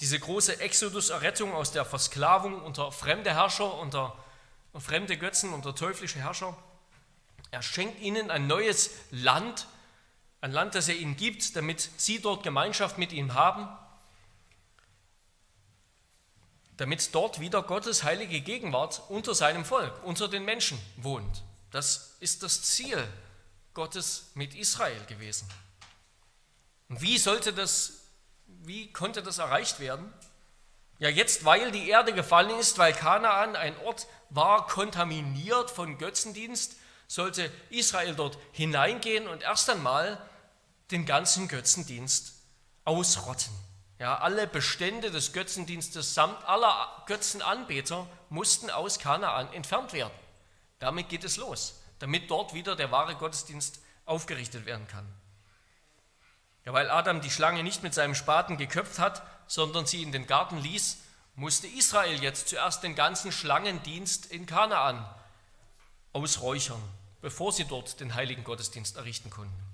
[0.00, 4.14] Diese große Exodus-Errettung aus der Versklavung unter fremde Herrscher, unter
[4.78, 6.54] fremde Götzen, unter teuflische Herrscher.
[7.52, 9.66] Er schenkt ihnen ein neues Land,
[10.42, 13.68] ein Land, das er ihnen gibt, damit sie dort Gemeinschaft mit ihm haben,
[16.76, 21.44] damit dort wieder Gottes heilige Gegenwart unter seinem Volk, unter den Menschen wohnt.
[21.70, 23.08] Das ist das Ziel
[23.72, 25.48] Gottes mit Israel gewesen.
[26.88, 28.08] Und wie sollte das,
[28.46, 30.12] wie konnte das erreicht werden?
[30.98, 36.76] Ja, jetzt, weil die Erde gefallen ist, weil Kanaan ein Ort war, kontaminiert von Götzendienst,
[37.06, 40.20] sollte Israel dort hineingehen und erst einmal
[40.92, 42.34] den ganzen Götzendienst
[42.84, 43.52] ausrotten.
[43.98, 50.12] Ja, alle Bestände des Götzendienstes samt aller Götzenanbeter mussten aus Kanaan entfernt werden.
[50.78, 55.06] Damit geht es los, damit dort wieder der wahre Gottesdienst aufgerichtet werden kann.
[56.64, 60.26] Ja, weil Adam die Schlange nicht mit seinem Spaten geköpft hat, sondern sie in den
[60.26, 60.98] Garten ließ,
[61.34, 65.04] musste Israel jetzt zuerst den ganzen Schlangendienst in Kanaan
[66.12, 66.82] ausräuchern,
[67.20, 69.71] bevor sie dort den heiligen Gottesdienst errichten konnten.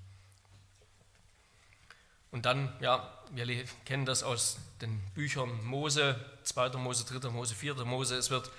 [2.30, 6.70] Und dann, ja, wir kennen das aus den Büchern Mose, 2.
[6.70, 7.30] Mose, 3.
[7.30, 7.74] Mose, 4.
[7.84, 8.16] Mose.
[8.16, 8.50] Es wird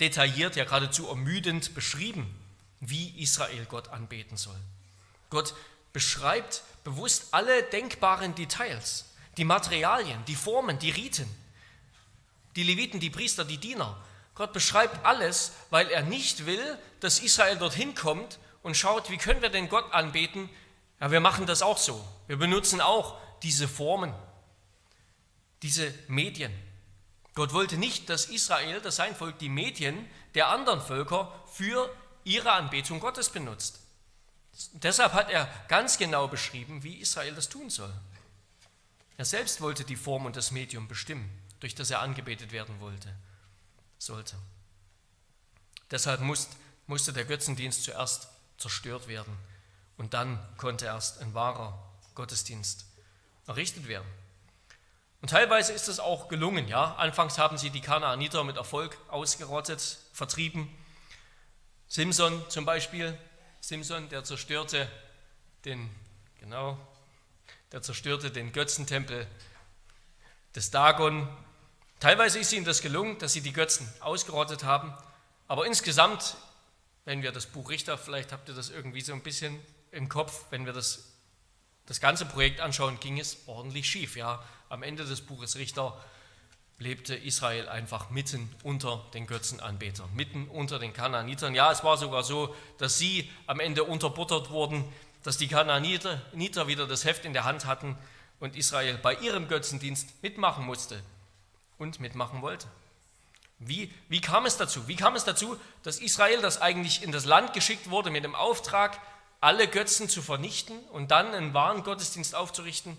[0.00, 2.34] detailliert, ja geradezu ermüdend beschrieben,
[2.80, 4.58] wie Israel Gott anbeten soll.
[5.30, 5.54] Gott
[5.92, 11.28] beschreibt bewusst alle denkbaren Details, die Materialien, die Formen, die Riten,
[12.54, 13.96] die Leviten, die Priester, die Diener.
[14.34, 19.42] Gott beschreibt alles, weil er nicht will, dass Israel dorthin kommt und schaut, wie können
[19.42, 20.50] wir denn Gott anbeten,
[21.00, 22.06] ja, wir machen das auch so.
[22.26, 24.14] Wir benutzen auch diese Formen,
[25.62, 26.52] diese Medien.
[27.34, 32.52] Gott wollte nicht, dass Israel, dass sein Volk, die Medien der anderen Völker für ihre
[32.52, 33.80] Anbetung Gottes benutzt.
[34.72, 37.92] Deshalb hat er ganz genau beschrieben, wie Israel das tun soll.
[39.18, 41.30] Er selbst wollte die Form und das Medium bestimmen,
[41.60, 43.14] durch das er angebetet werden wollte,
[43.98, 44.36] sollte.
[45.90, 46.22] Deshalb
[46.86, 49.36] musste der Götzendienst zuerst zerstört werden
[49.96, 51.78] und dann konnte erst ein wahrer
[52.14, 52.86] Gottesdienst
[53.46, 54.06] errichtet werden.
[55.22, 56.68] Und teilweise ist es auch gelungen.
[56.68, 56.94] Ja?
[56.96, 60.68] Anfangs haben sie die Kanaaniter mit Erfolg ausgerottet, vertrieben.
[61.88, 63.16] Simson zum Beispiel,
[63.60, 64.88] Simson, der zerstörte
[65.64, 65.90] den,
[66.40, 66.78] genau,
[67.72, 69.26] der zerstörte den Götzentempel
[70.54, 71.28] des Dagon.
[72.00, 74.92] Teilweise ist ihnen das gelungen, dass sie die Götzen ausgerottet haben,
[75.48, 76.36] aber insgesamt,
[77.04, 79.60] wenn wir das Buch Richter, vielleicht habt ihr das irgendwie so ein bisschen
[79.96, 81.12] im Kopf, wenn wir das,
[81.86, 84.16] das ganze Projekt anschauen, ging es ordentlich schief.
[84.16, 84.42] Ja?
[84.68, 85.98] Am Ende des Buches Richter
[86.78, 91.54] lebte Israel einfach mitten unter den Götzenanbetern, mitten unter den Kanaanitern.
[91.54, 94.84] Ja, es war sogar so, dass sie am Ende unterbuttert wurden,
[95.22, 97.96] dass die Kanaaniter wieder das Heft in der Hand hatten
[98.40, 101.02] und Israel bei ihrem Götzendienst mitmachen musste
[101.78, 102.68] und mitmachen wollte.
[103.58, 104.86] Wie, wie kam es dazu?
[104.86, 108.34] Wie kam es dazu, dass Israel, das eigentlich in das Land geschickt wurde mit dem
[108.34, 109.00] Auftrag,
[109.40, 112.96] alle Götzen zu vernichten und dann einen wahren Gottesdienst aufzurichten,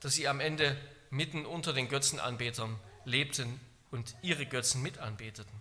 [0.00, 0.76] dass sie am Ende
[1.10, 3.60] mitten unter den Götzenanbetern lebten
[3.90, 5.52] und ihre Götzen mitanbeteten.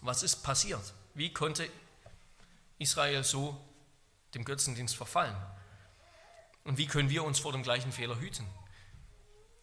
[0.00, 0.94] Was ist passiert?
[1.14, 1.68] Wie konnte
[2.78, 3.60] Israel so
[4.34, 5.36] dem Götzendienst verfallen?
[6.64, 8.46] Und wie können wir uns vor dem gleichen Fehler hüten?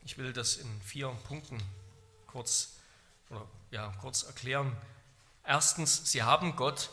[0.06, 1.62] Ich will das in vier Punkten
[2.28, 2.74] kurz,
[3.30, 4.76] oder, ja, kurz erklären.
[5.46, 6.90] Erstens, sie haben Gott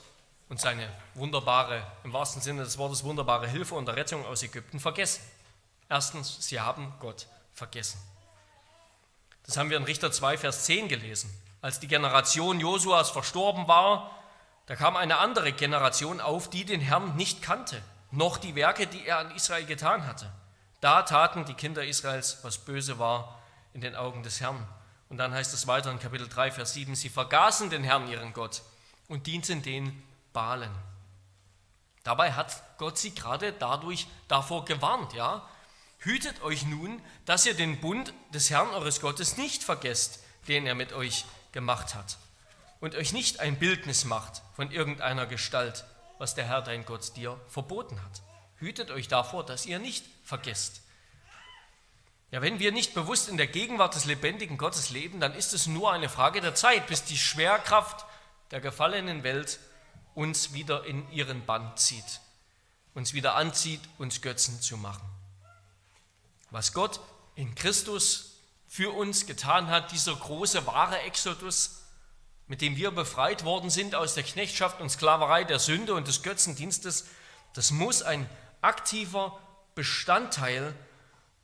[0.51, 5.23] und seine wunderbare, im wahrsten Sinne des Wortes wunderbare Hilfe und Rettung aus Ägypten vergessen.
[5.89, 7.99] Erstens, sie haben Gott vergessen.
[9.47, 11.31] Das haben wir in Richter 2, Vers 10 gelesen.
[11.63, 14.11] Als die Generation Josuas verstorben war,
[14.67, 19.07] da kam eine andere Generation auf, die den Herrn nicht kannte, noch die Werke, die
[19.07, 20.33] er an Israel getan hatte.
[20.81, 23.41] Da taten die Kinder Israels, was böse war
[23.73, 24.67] in den Augen des Herrn.
[25.09, 28.33] Und dann heißt es weiter in Kapitel 3, Vers 7, sie vergaßen den Herrn, ihren
[28.33, 28.63] Gott,
[29.09, 30.75] und dienten den Balen.
[32.03, 35.47] Dabei hat Gott sie gerade dadurch davor gewarnt, ja,
[36.01, 40.75] Hütet euch nun, dass ihr den Bund des Herrn eures Gottes nicht vergesst, den er
[40.75, 42.17] mit euch gemacht hat,
[42.81, 45.85] und euch nicht ein Bildnis macht von irgendeiner Gestalt,
[46.17, 48.23] was der Herr dein Gott dir verboten hat.
[48.57, 50.81] Hütet euch davor, dass ihr nicht vergesst.
[52.31, 55.67] Ja, wenn wir nicht bewusst in der Gegenwart des lebendigen Gottes leben, dann ist es
[55.67, 58.07] nur eine Frage der Zeit, bis die Schwerkraft
[58.53, 59.59] der gefallenen Welt
[60.15, 62.21] uns wieder in ihren Bann zieht,
[62.95, 65.11] uns wieder anzieht, uns Götzen zu machen
[66.51, 67.01] was Gott
[67.35, 71.83] in Christus für uns getan hat, dieser große wahre Exodus,
[72.47, 76.23] mit dem wir befreit worden sind aus der Knechtschaft und Sklaverei der Sünde und des
[76.23, 77.07] Götzendienstes,
[77.55, 78.29] das muss ein
[78.61, 79.39] aktiver
[79.75, 80.75] Bestandteil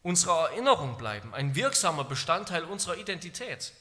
[0.03, 3.73] unserer Erinnerung bleiben, ein wirksamer Bestandteil unserer Identität.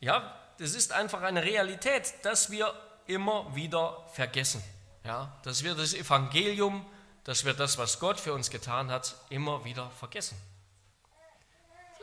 [0.00, 2.74] Ja, das ist einfach eine Realität, dass wir
[3.06, 4.62] immer wieder vergessen.
[5.04, 6.84] Ja, dass wir das Evangelium
[7.26, 10.40] dass wir das, was Gott für uns getan hat, immer wieder vergessen.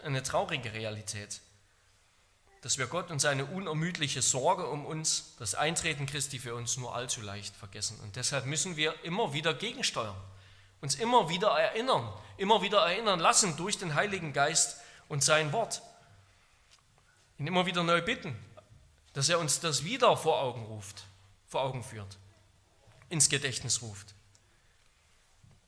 [0.04, 1.40] Eine traurige Realität,
[2.60, 6.94] dass wir Gott und seine unermüdliche Sorge um uns, das Eintreten Christi für uns nur
[6.94, 7.98] allzu leicht vergessen.
[8.04, 10.16] Und deshalb müssen wir immer wieder gegensteuern,
[10.82, 14.76] uns immer wieder erinnern, immer wieder erinnern lassen durch den Heiligen Geist
[15.08, 15.82] und sein Wort.
[17.38, 18.38] Ihn immer wieder neu bitten,
[19.14, 21.04] dass er uns das wieder vor Augen ruft,
[21.48, 22.18] vor Augen führt,
[23.10, 24.14] ins Gedächtnis ruft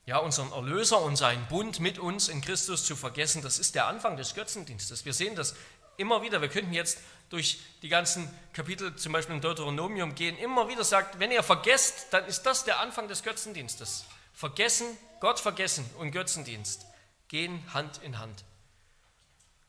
[0.06, 3.88] ja, unseren Erlöser und seinen Bund mit uns in Christus zu vergessen, das ist der
[3.88, 5.04] Anfang des Götzendienstes.
[5.04, 5.56] Wir sehen das
[5.98, 6.42] immer wieder.
[6.42, 11.18] Wir könnten jetzt durch die ganzen Kapitel, zum Beispiel in Deuteronomium gehen, immer wieder sagt,
[11.18, 14.06] wenn ihr vergesst, dann ist das der Anfang des Götzendienstes.
[14.34, 14.86] Vergessen,
[15.22, 16.86] Gott vergessen und Götzendienst
[17.28, 18.44] gehen Hand in Hand.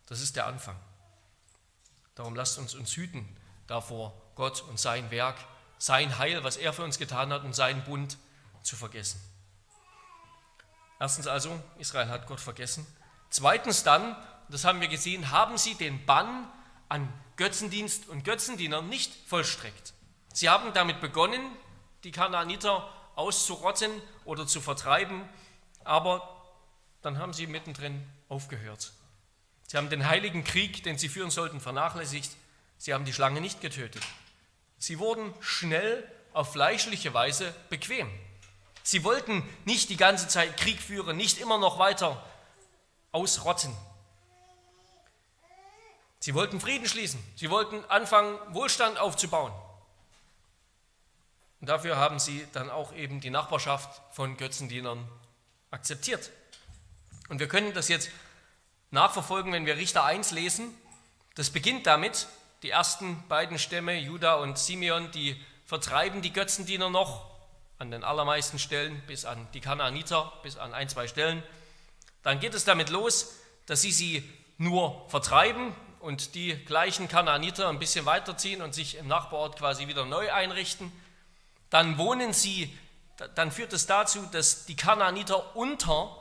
[0.06, 0.76] Das ist der Anfang.
[2.14, 3.26] Darum lasst uns uns hüten
[3.66, 5.36] davor, Gott und sein Werk,
[5.78, 8.18] sein Heil, was er für uns getan hat und seinen Bund
[8.62, 9.20] zu vergessen.
[10.98, 12.86] Erstens also, Israel hat Gott vergessen.
[13.30, 14.16] Zweitens dann,
[14.48, 16.50] das haben wir gesehen, haben sie den Bann
[16.88, 19.92] an Götzendienst und Götzendienern nicht vollstreckt.
[20.32, 21.40] Sie haben damit begonnen,
[22.04, 23.90] die Kanaaniter auszurotten
[24.24, 25.28] oder zu vertreiben,
[25.84, 26.32] aber
[27.02, 28.92] dann haben sie mittendrin aufgehört.
[29.66, 32.30] Sie haben den heiligen Krieg, den sie führen sollten, vernachlässigt.
[32.78, 34.02] Sie haben die Schlange nicht getötet.
[34.78, 38.10] Sie wurden schnell auf fleischliche Weise bequem.
[38.82, 42.22] Sie wollten nicht die ganze Zeit Krieg führen, nicht immer noch weiter
[43.10, 43.74] ausrotten.
[46.20, 47.22] Sie wollten Frieden schließen.
[47.36, 49.52] Sie wollten anfangen, Wohlstand aufzubauen.
[51.60, 55.08] Und dafür haben sie dann auch eben die Nachbarschaft von Götzendienern
[55.70, 56.30] akzeptiert.
[57.28, 58.10] Und wir können das jetzt
[58.90, 60.72] nachverfolgen, wenn wir Richter 1 lesen.
[61.34, 62.28] Das beginnt damit,
[62.62, 67.26] die ersten beiden Stämme, Juda und Simeon, die vertreiben die Götzendiener noch
[67.78, 71.42] an den allermeisten Stellen, bis an die Kanaaniter, bis an ein, zwei Stellen.
[72.22, 73.34] Dann geht es damit los,
[73.66, 79.08] dass sie sie nur vertreiben und die gleichen Kanaaniter ein bisschen weiterziehen und sich im
[79.08, 80.92] Nachbarort quasi wieder neu einrichten.
[81.68, 82.72] dann wohnen sie,
[83.34, 86.16] dann führt es dazu, dass die Kanaaniter unter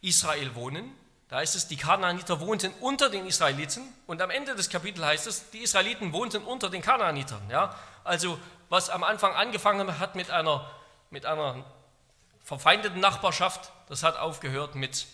[0.00, 0.90] Israel wohnen.
[1.28, 5.26] Da heißt es, die Kanaaniter wohnten unter den Israeliten und am Ende des Kapitels heißt
[5.26, 7.50] es, die Israeliten wohnten unter den Kanaanitern.
[7.50, 7.74] Ja?
[8.02, 8.38] Also
[8.70, 10.70] was am Anfang angefangen hat mit einer,
[11.10, 11.64] mit einer
[12.42, 15.06] verfeindeten Nachbarschaft, das hat aufgehört mit,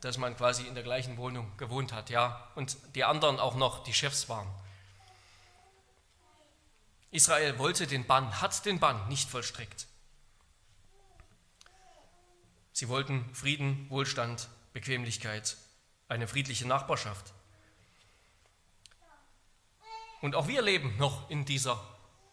[0.00, 3.82] dass man quasi in der gleichen Wohnung gewohnt hat, ja, und die anderen auch noch
[3.82, 4.48] die Chefs waren.
[7.10, 9.86] Israel wollte den Bann, hat den Bann nicht vollstreckt.
[12.72, 15.56] Sie wollten Frieden, Wohlstand, Bequemlichkeit,
[16.08, 17.32] eine friedliche Nachbarschaft.
[20.20, 21.82] Und auch wir leben noch in dieser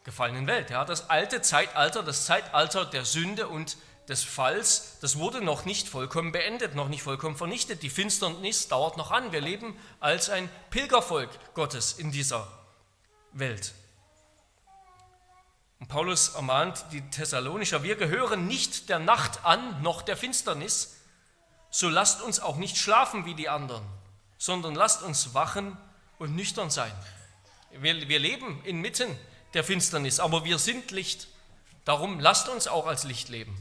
[0.03, 0.69] gefallenen Welt.
[0.69, 5.89] Ja, das alte Zeitalter, das Zeitalter der Sünde und des Falls, das wurde noch nicht
[5.89, 7.81] vollkommen beendet, noch nicht vollkommen vernichtet.
[7.81, 9.31] Die Finsternis dauert noch an.
[9.31, 12.47] Wir leben als ein Pilgervolk Gottes in dieser
[13.33, 13.73] Welt.
[15.79, 20.94] Und Paulus ermahnt die Thessalonicher, wir gehören nicht der Nacht an, noch der Finsternis,
[21.69, 23.83] so lasst uns auch nicht schlafen wie die anderen,
[24.37, 25.77] sondern lasst uns wachen
[26.19, 26.93] und nüchtern sein.
[27.71, 29.09] Wir, wir leben inmitten
[29.53, 31.27] der Finsternis, aber wir sind Licht.
[31.83, 33.57] Darum lasst uns auch als Licht leben.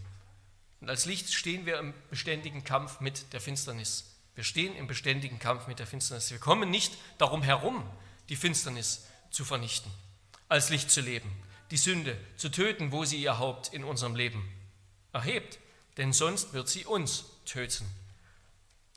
[0.80, 4.14] Und als Licht stehen wir im beständigen Kampf mit der Finsternis.
[4.34, 6.30] Wir stehen im beständigen Kampf mit der Finsternis.
[6.30, 7.88] Wir kommen nicht darum herum,
[8.28, 9.90] die Finsternis zu vernichten,
[10.48, 11.30] als Licht zu leben,
[11.70, 14.48] die Sünde zu töten, wo sie ihr Haupt in unserem Leben
[15.12, 15.58] erhebt,
[15.96, 17.87] denn sonst wird sie uns töten.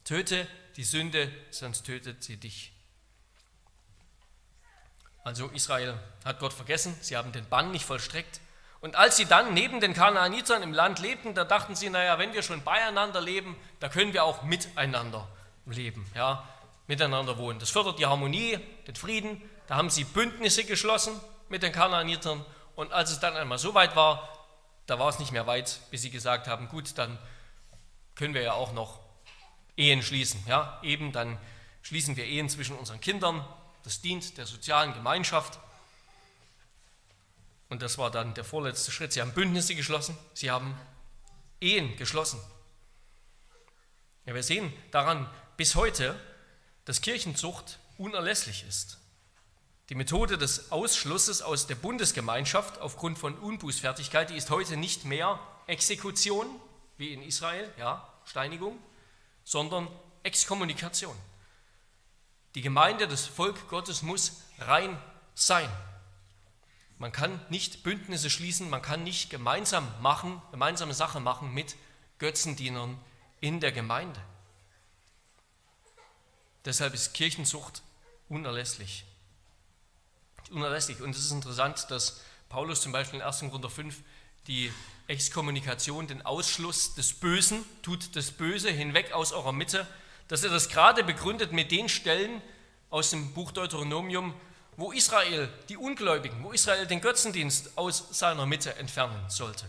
[0.04, 2.72] Töte die Sünde, sonst tötet sie dich.
[5.24, 8.40] Also Israel hat Gott vergessen, sie haben den Bann nicht vollstreckt.
[8.80, 12.34] Und als sie dann neben den Kanaanitern im Land lebten, da dachten sie, naja, wenn
[12.34, 15.28] wir schon beieinander leben, da können wir auch miteinander
[15.66, 16.48] leben, ja,
[16.86, 17.60] miteinander wohnen.
[17.60, 19.42] Das fördert die Harmonie, den Frieden.
[19.68, 22.46] Da haben sie Bündnisse geschlossen mit den Kanaanitern.
[22.76, 24.30] Und als es dann einmal so weit war,
[24.86, 27.18] da war es nicht mehr weit, bis sie gesagt haben, gut, dann
[28.18, 29.00] können wir ja auch noch
[29.78, 30.44] Ehen schließen.
[30.48, 31.38] Ja, eben dann
[31.84, 33.48] schließen wir Ehen zwischen unseren Kindern,
[33.84, 35.60] das dient der sozialen Gemeinschaft.
[37.70, 39.14] Und das war dann der vorletzte Schritt.
[39.14, 40.78] Sie haben Bündnisse geschlossen, sie haben
[41.62, 42.40] Ehen geschlossen.
[44.26, 46.20] Ja, wir sehen daran bis heute,
[46.86, 48.98] dass Kirchenzucht unerlässlich ist.
[49.90, 55.40] Die Methode des Ausschlusses aus der Bundesgemeinschaft aufgrund von Unbußfertigkeit, die ist heute nicht mehr
[55.68, 56.48] Exekution,
[56.98, 58.78] wie in Israel, ja, Steinigung,
[59.44, 59.88] sondern
[60.24, 61.16] Exkommunikation.
[62.56, 64.98] Die Gemeinde, das Volk Gottes muss rein
[65.36, 65.70] sein.
[66.98, 71.76] Man kann nicht Bündnisse schließen, man kann nicht gemeinsam machen, gemeinsame Sache machen mit
[72.18, 73.00] Götzendienern
[73.40, 74.20] in der Gemeinde.
[76.66, 77.84] Deshalb ist Kirchenzucht
[78.28, 79.06] unerlässlich.
[80.50, 81.02] Unerlässlich.
[81.02, 83.42] Und es ist interessant, dass Paulus zum Beispiel in 1.
[83.42, 84.04] Korinther 5
[84.48, 84.72] die
[85.08, 89.88] Exkommunikation, den Ausschluss des Bösen, tut das Böse hinweg aus eurer Mitte,
[90.28, 92.42] dass er das gerade begründet mit den Stellen
[92.90, 94.34] aus dem Buch Deuteronomium,
[94.76, 99.66] wo Israel, die Ungläubigen, wo Israel den Götzendienst aus seiner Mitte entfernen sollte.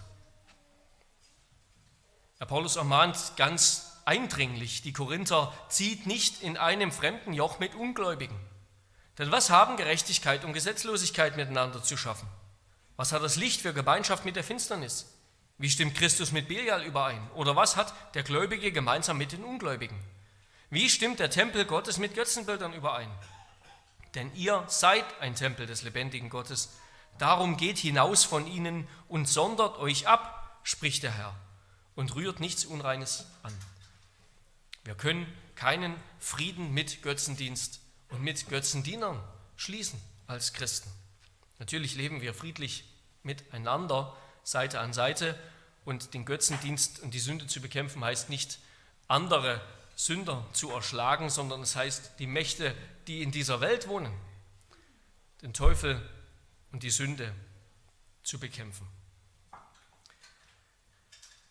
[2.39, 8.39] Herr Paulus ermahnt ganz eindringlich die Korinther, zieht nicht in einem fremden Joch mit Ungläubigen.
[9.19, 12.29] Denn was haben Gerechtigkeit und Gesetzlosigkeit miteinander zu schaffen?
[12.99, 15.07] Was hat das Licht für Gemeinschaft mit der Finsternis?
[15.57, 17.31] Wie stimmt Christus mit Belial überein?
[17.31, 19.97] Oder was hat der Gläubige gemeinsam mit den Ungläubigen?
[20.69, 23.09] Wie stimmt der Tempel Gottes mit Götzenbildern überein?
[24.17, 26.71] Denn ihr seid ein Tempel des lebendigen Gottes.
[27.19, 31.37] Darum geht hinaus von ihnen und sondert euch ab, spricht der Herr,
[31.95, 33.55] und rührt nichts Unreines an.
[34.83, 39.23] Wir können keinen Frieden mit Götzendienst und mit Götzendienern
[39.57, 40.91] schließen als Christen.
[41.59, 42.85] Natürlich leben wir friedlich
[43.23, 45.39] miteinander, Seite an Seite,
[45.85, 48.59] und den Götzendienst und die Sünde zu bekämpfen heißt nicht,
[49.07, 49.59] andere
[49.97, 52.75] Sünder zu erschlagen, sondern es heißt, die Mächte,
[53.07, 54.13] die in dieser Welt wohnen,
[55.41, 56.01] den Teufel
[56.73, 57.35] und die Sünde
[58.23, 58.87] zu bekämpfen.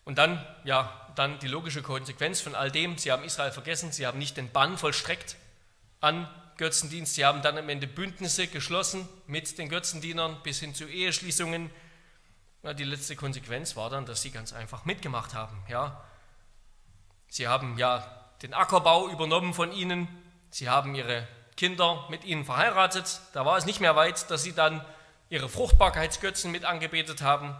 [0.05, 4.05] Und dann, ja, dann die logische Konsequenz von all dem, sie haben Israel vergessen, sie
[4.05, 5.36] haben nicht den Bann vollstreckt
[5.99, 10.86] an Götzendienst, sie haben dann am Ende Bündnisse geschlossen mit den Götzendienern bis hin zu
[10.86, 11.70] Eheschließungen.
[12.64, 15.58] Ja, die letzte Konsequenz war dann, dass sie ganz einfach mitgemacht haben.
[15.70, 16.03] Ja.
[17.30, 20.08] Sie haben ja den Ackerbau übernommen von ihnen.
[20.49, 23.22] Sie haben ihre Kinder mit ihnen verheiratet.
[23.34, 24.84] Da war es nicht mehr weit, dass sie dann
[25.30, 27.55] ihre Fruchtbarkeitsgötzen mit angebetet haben,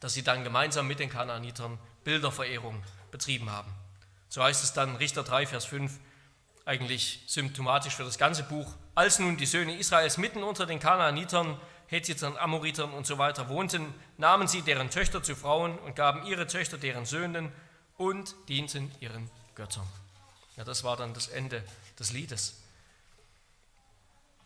[0.00, 3.72] dass sie dann gemeinsam mit den Kanaanitern Bilderverehrung betrieben haben.
[4.28, 5.98] So heißt es dann Richter 3, Vers 5,
[6.64, 8.72] eigentlich symptomatisch für das ganze Buch.
[8.94, 11.58] Als nun die Söhne Israels mitten unter den Kanaanitern
[11.92, 16.46] Hethitern, Amoritern und so weiter wohnten, nahmen sie deren Töchter zu Frauen und gaben ihre
[16.46, 17.52] Töchter deren Söhnen
[17.98, 19.86] und dienten ihren Göttern.
[20.56, 21.62] Ja, das war dann das Ende
[21.98, 22.62] des Liedes.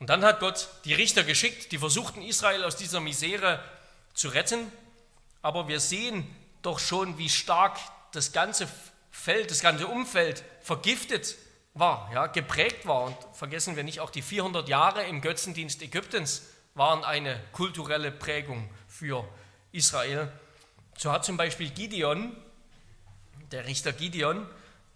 [0.01, 3.63] Und dann hat Gott die Richter geschickt, die versuchten Israel aus dieser Misere
[4.13, 4.71] zu retten,
[5.41, 6.27] aber wir sehen
[6.63, 7.79] doch schon, wie stark
[8.11, 8.69] das ganze
[9.13, 11.37] Feld, das ganze Umfeld vergiftet
[11.79, 13.05] war, ja, geprägt war.
[13.05, 16.43] Und vergessen wir nicht, auch die 400 Jahre im Götzendienst Ägyptens
[16.75, 19.27] waren eine kulturelle Prägung für
[19.73, 20.31] Israel.
[20.99, 22.37] So hat zum Beispiel Gideon,
[23.53, 24.47] der Richter Gideon,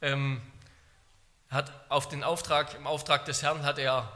[0.03, 0.43] ähm,
[1.51, 4.11] hat auf den Auftrag, im Auftrag des Herrn hat er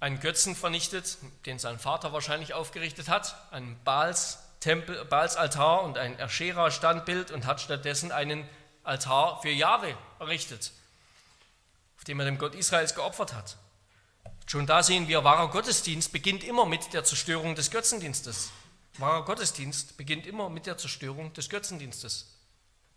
[0.00, 5.98] einen Götzen vernichtet, den sein Vater wahrscheinlich aufgerichtet hat, einen Baals Tempel, Baals Altar und
[5.98, 8.48] ein Aschera Standbild und hat stattdessen einen
[8.84, 10.72] Altar für Jahwe errichtet,
[12.06, 13.56] dem er dem Gott Israels geopfert hat.
[14.46, 18.50] Schon da sehen wir, wahrer Gottesdienst beginnt immer mit der Zerstörung des Götzendienstes.
[18.98, 22.32] Wahrer Gottesdienst beginnt immer mit der Zerstörung des Götzendienstes.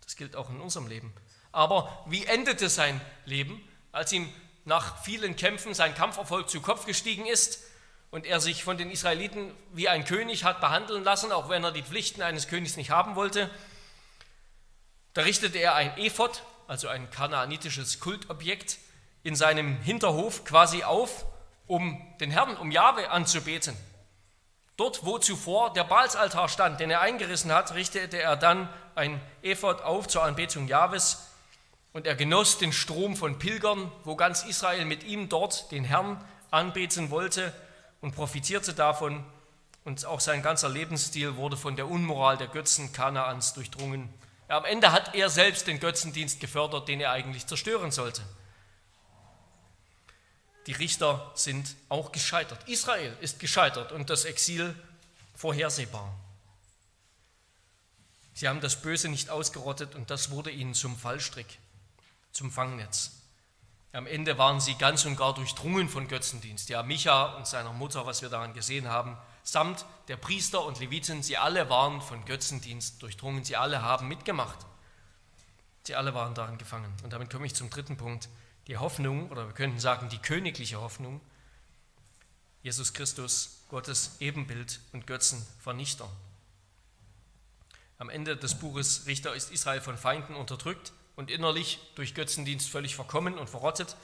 [0.02, 1.14] Das gilt auch in unserem Leben.
[1.52, 4.32] Aber wie endete sein Leben, als ihm
[4.66, 7.64] nach vielen Kämpfen sein Kampferfolg zu Kopf gestiegen ist
[8.12, 11.72] und er sich von den Israeliten wie ein König hat behandeln lassen, auch wenn er
[11.72, 13.50] die Pflichten eines Königs nicht haben wollte.
[15.14, 18.78] Da richtete er ein Ephod, also ein kanaanitisches Kultobjekt,
[19.24, 21.26] in seinem Hinterhof quasi auf,
[21.68, 23.76] um den Herrn, um Jahwe anzubeten.
[24.78, 29.82] Dort, wo zuvor der Baalsaltar stand, den er eingerissen hat, richtete er dann ein Ephod
[29.82, 31.30] auf zur Anbetung Jahwes
[31.92, 36.24] und er genoss den Strom von Pilgern, wo ganz Israel mit ihm dort den Herrn
[36.52, 37.54] anbeten wollte
[38.02, 39.24] und profitierte davon.
[39.86, 44.08] Und auch sein ganzer Lebensstil wurde von der Unmoral der Götzen Kanaans durchdrungen.
[44.48, 48.22] Am Ende hat er selbst den Götzendienst gefördert, den er eigentlich zerstören sollte.
[50.70, 52.70] Die Richter sind auch gescheitert.
[52.70, 54.76] Israel ist gescheitert und das Exil
[55.34, 56.14] vorhersehbar.
[58.36, 61.58] Sie haben das Böse nicht ausgerottet und das wurde ihnen zum Fallstrick
[62.34, 63.14] zum Fangnetz.
[63.94, 66.70] Am Ende waren sie ganz und gar durchdrungen von Götzendienst.
[66.70, 71.24] Ja, Micha und seiner Mutter, was wir daran gesehen haben, samt der Priester und Leviten,
[71.24, 74.68] sie alle waren von Götzendienst durchdrungen, sie alle haben mitgemacht.
[75.82, 76.94] Sie alle waren daran gefangen.
[77.04, 78.30] Und damit komme ich zum dritten Punkt,
[78.70, 81.20] die Hoffnung, oder wir könnten sagen die königliche Hoffnung,
[82.62, 86.08] Jesus Christus, Gottes Ebenbild und Götzenvernichter.
[87.98, 92.96] Am Ende des Buches Richter ist Israel von Feinden unterdrückt und innerlich durch Götzendienst völlig
[92.96, 93.96] verkommen und verrottet.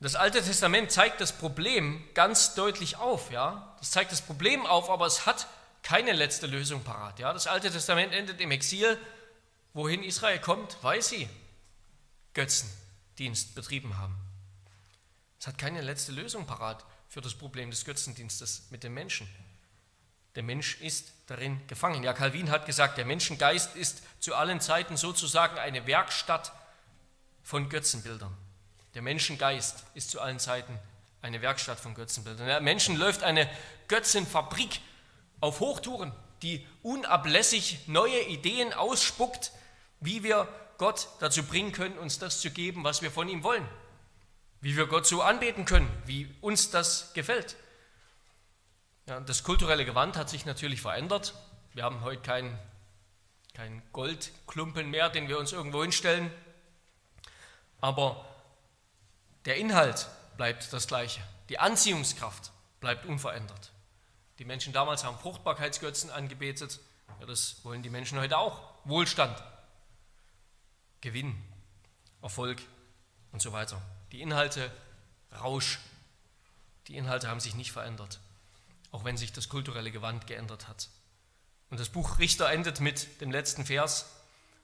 [0.00, 3.76] Das Alte Testament zeigt das Problem ganz deutlich auf, ja.
[3.80, 5.46] Das zeigt das Problem auf, aber es hat
[5.82, 7.34] keine letzte Lösung parat, ja.
[7.34, 8.98] Das Alte Testament endet im Exil.
[9.74, 11.28] Wohin Israel kommt, weil sie
[13.12, 14.16] Götzendienst betrieben haben.
[15.38, 19.28] Es hat keine letzte Lösung parat für das Problem des Götzendienstes mit den Menschen.
[20.34, 22.02] Der Mensch ist darin gefangen.
[22.02, 26.52] Ja, Calvin hat gesagt, der Menschengeist ist zu allen Zeiten sozusagen eine Werkstatt
[27.42, 28.34] von Götzenbildern.
[28.94, 30.78] Der Menschengeist ist zu allen Zeiten
[31.20, 32.46] eine Werkstatt von Götzenbildern.
[32.46, 33.48] Der Menschen läuft eine
[33.88, 34.80] Götzenfabrik
[35.40, 39.52] auf Hochtouren, die unablässig neue Ideen ausspuckt,
[40.00, 40.48] wie wir
[40.78, 43.66] Gott dazu bringen können, uns das zu geben, was wir von ihm wollen.
[44.60, 47.56] Wie wir Gott so anbeten können, wie uns das gefällt.
[49.08, 51.34] Ja, das kulturelle Gewand hat sich natürlich verändert.
[51.74, 52.58] Wir haben heute keinen
[53.54, 56.30] kein Goldklumpen mehr, den wir uns irgendwo hinstellen.
[57.80, 58.24] Aber
[59.44, 61.20] der Inhalt bleibt das gleiche.
[61.48, 62.50] Die Anziehungskraft
[62.80, 63.72] bleibt unverändert.
[64.38, 66.80] Die Menschen damals haben Fruchtbarkeitsgötzen angebetet.
[67.20, 68.60] Ja, das wollen die Menschen heute auch.
[68.84, 69.42] Wohlstand,
[71.02, 71.36] Gewinn,
[72.22, 72.62] Erfolg
[73.30, 73.82] und so weiter.
[74.12, 74.72] Die Inhalte,
[75.40, 75.78] Rausch,
[76.88, 78.18] die Inhalte haben sich nicht verändert
[78.92, 80.88] auch wenn sich das kulturelle Gewand geändert hat.
[81.70, 84.10] Und das Buch Richter endet mit dem letzten Vers.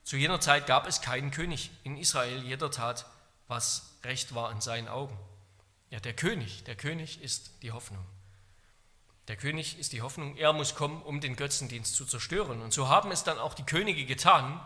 [0.03, 3.05] Zu jener Zeit gab es keinen König in Israel, jeder tat,
[3.47, 5.17] was recht war in seinen Augen.
[5.89, 8.05] Ja, der König, der König ist die Hoffnung.
[9.27, 12.61] Der König ist die Hoffnung, er muss kommen, um den Götzendienst zu zerstören.
[12.61, 14.59] Und so haben es dann auch die Könige getan,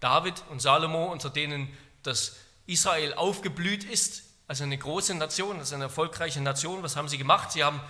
[0.00, 2.36] David und Salomo, unter denen das
[2.66, 6.82] Israel aufgeblüht ist, also eine große Nation, also eine erfolgreiche Nation.
[6.82, 7.52] Was haben sie gemacht?
[7.52, 7.80] Sie haben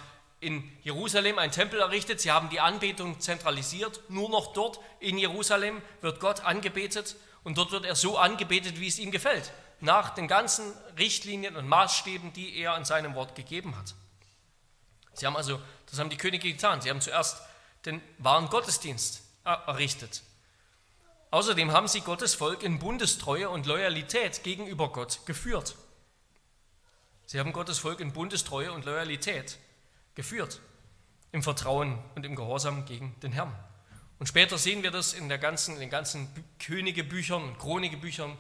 [0.41, 5.81] in Jerusalem einen Tempel errichtet, sie haben die Anbetung zentralisiert, nur noch dort in Jerusalem
[6.01, 10.29] wird Gott angebetet und dort wird er so angebetet, wie es ihm gefällt, nach den
[10.29, 13.95] ganzen Richtlinien und Maßstäben, die er in seinem Wort gegeben hat.
[15.15, 17.41] Sie haben also, das haben die Könige getan, sie haben zuerst
[17.85, 20.23] den wahren Gottesdienst errichtet.
[21.31, 25.77] Außerdem haben sie Gottes Volk in Bundestreue und Loyalität gegenüber Gott geführt.
[27.27, 29.59] Sie haben Gottes Volk in Bundestreue und Loyalität
[30.15, 30.61] geführt.
[31.33, 33.57] im Vertrauen und im Gehorsam gegen den Herrn.
[34.19, 36.29] Und später sehen wir das in, der ganzen, in den ganzen
[36.59, 38.37] Königebüchern und Chronikebüchern.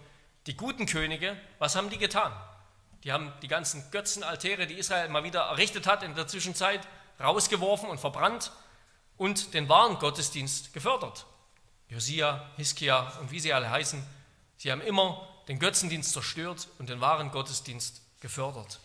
[0.46, 2.32] Die guten Könige, was haben die getan?
[3.04, 6.86] Die haben die ganzen Götzenaltäre, die Israel mal wieder errichtet hat, in der Zwischenzeit
[7.20, 8.52] rausgeworfen und verbrannt
[9.16, 11.26] und den wahren Gottesdienst gefördert.
[11.90, 14.02] Josia, Hiskia und wie sie alle heißen,
[14.56, 18.80] sie haben immer den Götzendienst zerstört und den wahren Gottesdienst gefördert.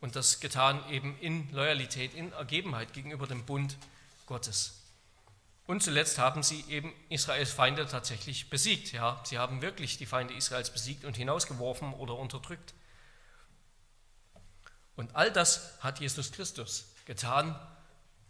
[0.00, 3.76] Und das getan eben in Loyalität, in Ergebenheit gegenüber dem Bund
[4.26, 4.80] Gottes.
[5.66, 8.92] Und zuletzt haben sie eben Israels Feinde tatsächlich besiegt.
[8.92, 12.74] Ja, sie haben wirklich die Feinde Israels besiegt und hinausgeworfen oder unterdrückt.
[14.94, 17.58] Und all das hat Jesus Christus getan,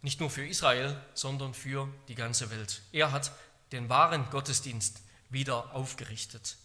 [0.01, 2.81] nicht nur für Israel, sondern für die ganze Welt.
[2.93, 3.33] Er hat
[3.73, 6.57] den wahren Gottesdienst wieder aufgerichtet.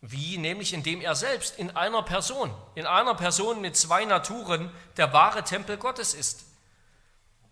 [0.00, 0.38] Wie?
[0.38, 5.44] Nämlich indem er selbst in einer Person, in einer Person mit zwei Naturen der wahre
[5.44, 6.44] Tempel Gottes ist.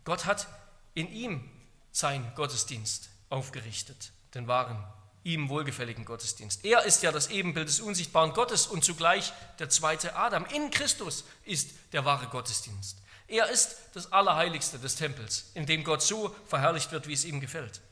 [0.05, 0.49] Gott hat
[0.94, 1.51] in ihm
[1.92, 4.82] sein Gottesdienst aufgerichtet, den wahren,
[5.24, 6.64] ihm wohlgefälligen Gottesdienst.
[6.64, 10.46] Er ist ja das Ebenbild des unsichtbaren Gottes und zugleich der zweite Adam.
[10.46, 12.99] In Christus ist der wahre Gottesdienst.
[13.26, 17.40] Er ist das Allerheiligste des Tempels, in dem Gott so verherrlicht wird, wie es ihm
[17.40, 17.82] gefällt.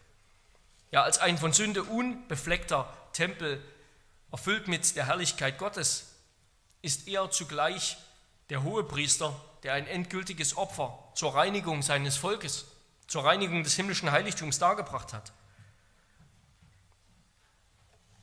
[0.90, 3.62] Ja, als ein von Sünde unbefleckter Tempel
[4.30, 6.12] erfüllt mit der Herrlichkeit Gottes,
[6.82, 7.96] ist er zugleich
[8.50, 12.66] der Hohepriester, der ein endgültiges Opfer zur Reinigung seines Volkes,
[13.08, 15.32] zur Reinigung des himmlischen Heiligtums dargebracht hat.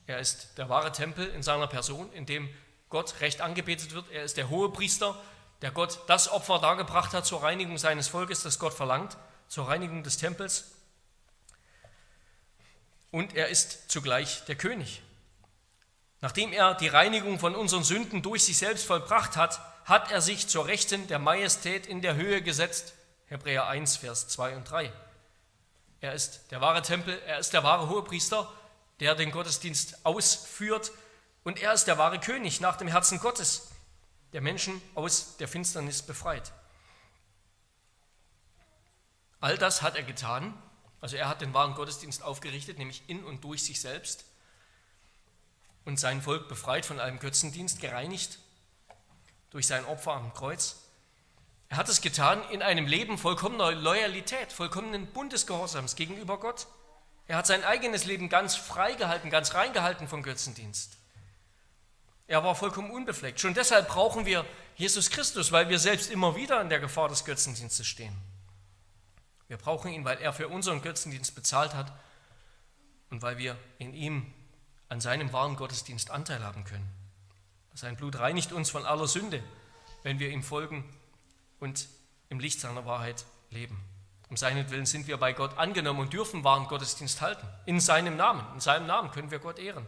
[0.06, 2.48] Er ist der wahre Tempel in seiner Person, in dem
[2.90, 4.10] Gott recht angebetet wird.
[4.10, 5.20] Er ist der Hohepriester,
[5.62, 9.16] der Gott das Opfer dargebracht hat zur Reinigung seines Volkes, das Gott verlangt,
[9.48, 10.73] zur Reinigung des Tempels.
[13.14, 15.00] Und er ist zugleich der König,
[16.20, 20.48] Nachdem er die Reinigung von unseren Sünden durch sich selbst vollbracht hat, hat er sich
[20.48, 22.94] zur Rechten der Majestät in der Höhe gesetzt.
[23.26, 24.92] Hebräer 1, Vers 2 und 3.
[26.00, 28.52] Er ist der wahre Tempel, er ist der wahre Hohepriester,
[28.98, 30.90] der den Gottesdienst ausführt
[31.44, 33.68] und er ist der wahre König nach dem Herzen Gottes,
[34.32, 36.52] der Menschen aus der Finsternis befreit.
[39.40, 40.52] All das hat er getan,
[41.04, 44.24] also er hat den wahren Gottesdienst aufgerichtet, nämlich in und durch sich selbst
[45.84, 48.38] und sein Volk befreit von allem Götzendienst, gereinigt
[49.50, 50.76] durch sein Opfer am Kreuz.
[51.68, 56.68] Er hat es getan in einem Leben vollkommener Loyalität, vollkommenen Bundesgehorsams gegenüber Gott.
[57.28, 60.96] Er hat sein eigenes Leben ganz frei gehalten, ganz reingehalten vom Götzendienst.
[62.28, 63.40] Er war vollkommen unbefleckt.
[63.40, 64.46] Schon deshalb brauchen wir
[64.76, 68.16] Jesus Christus, weil wir selbst immer wieder in der Gefahr des Götzendienstes stehen.
[69.54, 71.92] Wir brauchen ihn, weil er für unseren Götzendienst bezahlt hat
[73.10, 74.34] und weil wir in ihm
[74.88, 76.90] an seinem wahren Gottesdienst Anteil haben können.
[77.72, 79.40] Sein Blut reinigt uns von aller Sünde,
[80.02, 80.82] wenn wir ihm folgen
[81.60, 81.86] und
[82.30, 83.80] im Licht seiner Wahrheit leben.
[84.28, 87.46] Um seinen Willen sind wir bei Gott angenommen und dürfen wahren Gottesdienst halten.
[87.64, 89.86] In seinem Namen, in seinem Namen können wir Gott ehren.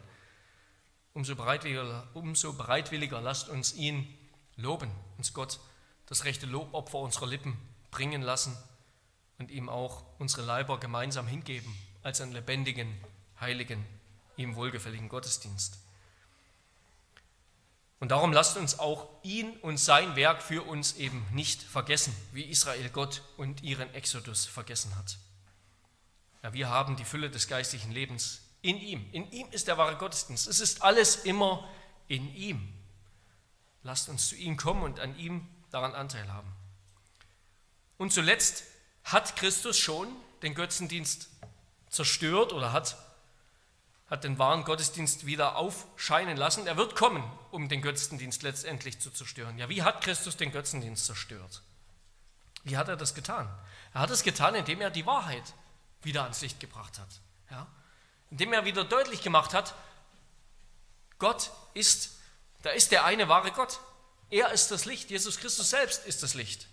[1.12, 4.06] Umso bereitwilliger, umso bereitwilliger lasst uns ihn
[4.54, 5.58] loben, uns Gott
[6.06, 7.58] das rechte Lobopfer unserer Lippen
[7.90, 8.56] bringen lassen
[9.38, 12.96] und ihm auch unsere Leiber gemeinsam hingeben als einen lebendigen,
[13.40, 13.84] heiligen
[14.36, 15.78] ihm wohlgefälligen Gottesdienst.
[17.98, 22.44] Und darum lasst uns auch ihn und sein Werk für uns eben nicht vergessen, wie
[22.44, 25.16] Israel Gott und ihren Exodus vergessen hat.
[26.42, 29.08] Ja, wir haben die Fülle des geistlichen Lebens in ihm.
[29.12, 30.46] In ihm ist der wahre Gottesdienst.
[30.46, 31.66] Es ist alles immer
[32.06, 32.72] in ihm.
[33.82, 36.52] Lasst uns zu ihm kommen und an ihm daran Anteil haben.
[37.96, 38.64] Und zuletzt
[39.06, 40.08] hat Christus schon
[40.42, 41.28] den Götzendienst
[41.90, 42.96] zerstört oder hat
[44.08, 46.66] hat den wahren Gottesdienst wieder aufscheinen lassen.
[46.66, 49.58] Er wird kommen, um den Götzendienst letztendlich zu zerstören.
[49.58, 51.62] Ja, wie hat Christus den Götzendienst zerstört?
[52.62, 53.48] Wie hat er das getan?
[53.94, 55.54] Er hat es getan, indem er die Wahrheit
[56.02, 57.08] wieder ans Licht gebracht hat.
[57.50, 57.66] Ja?
[58.30, 59.74] Indem er wieder deutlich gemacht hat,
[61.18, 62.12] Gott ist,
[62.62, 63.80] da ist der eine wahre Gott.
[64.30, 66.68] Er ist das Licht, Jesus Christus selbst ist das Licht.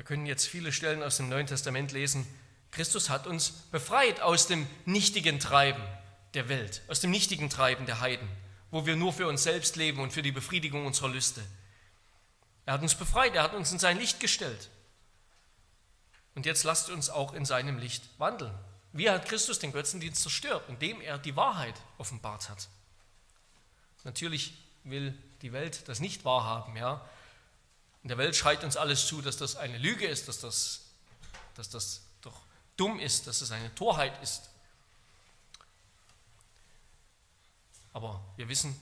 [0.00, 2.26] Wir können jetzt viele Stellen aus dem Neuen Testament lesen,
[2.70, 5.82] Christus hat uns befreit aus dem nichtigen Treiben
[6.32, 8.26] der Welt, aus dem nichtigen Treiben der Heiden,
[8.70, 11.42] wo wir nur für uns selbst leben und für die Befriedigung unserer Lüste.
[12.64, 14.70] Er hat uns befreit, er hat uns in sein Licht gestellt.
[16.34, 18.58] Und jetzt lasst uns auch in seinem Licht wandeln.
[18.94, 20.64] Wie hat Christus den Götzendienst zerstört?
[20.70, 22.70] Indem er die Wahrheit offenbart hat.
[24.04, 26.74] Natürlich will die Welt das nicht wahrhaben.
[26.74, 27.06] Ja?
[28.02, 30.80] In der Welt schreit uns alles zu, dass das eine Lüge ist, dass das,
[31.54, 32.02] dass das
[32.76, 34.48] dumm ist, dass es eine Torheit ist.
[37.92, 38.74] Aber wir wissen,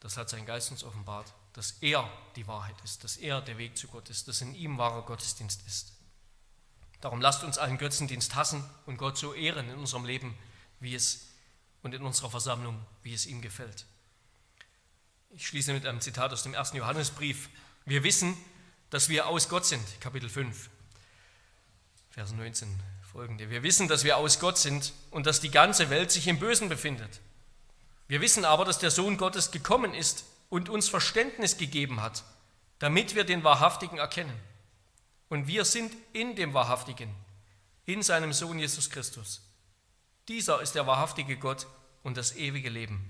[0.00, 3.78] das hat sein Geist uns offenbart, dass er die Wahrheit ist, dass er der Weg
[3.78, 5.92] zu Gott ist, dass in ihm wahrer Gottesdienst ist.
[7.00, 10.36] Darum lasst uns allen Götzendienst hassen und Gott so ehren in unserem Leben,
[10.80, 11.28] wie es
[11.82, 13.86] und in unserer Versammlung, wie es ihm gefällt.
[15.30, 17.48] Ich schließe mit einem Zitat aus dem ersten Johannesbrief.
[17.84, 18.36] Wir wissen,
[18.90, 20.68] dass wir aus Gott sind, Kapitel 5,
[22.10, 22.68] Vers 19
[23.10, 23.50] folgende.
[23.50, 26.68] Wir wissen, dass wir aus Gott sind und dass die ganze Welt sich im Bösen
[26.68, 27.20] befindet.
[28.08, 32.24] Wir wissen aber, dass der Sohn Gottes gekommen ist und uns Verständnis gegeben hat,
[32.78, 34.36] damit wir den Wahrhaftigen erkennen.
[35.28, 37.14] Und wir sind in dem Wahrhaftigen,
[37.86, 39.42] in seinem Sohn Jesus Christus.
[40.28, 41.66] Dieser ist der wahrhaftige Gott
[42.02, 43.08] und das ewige Leben.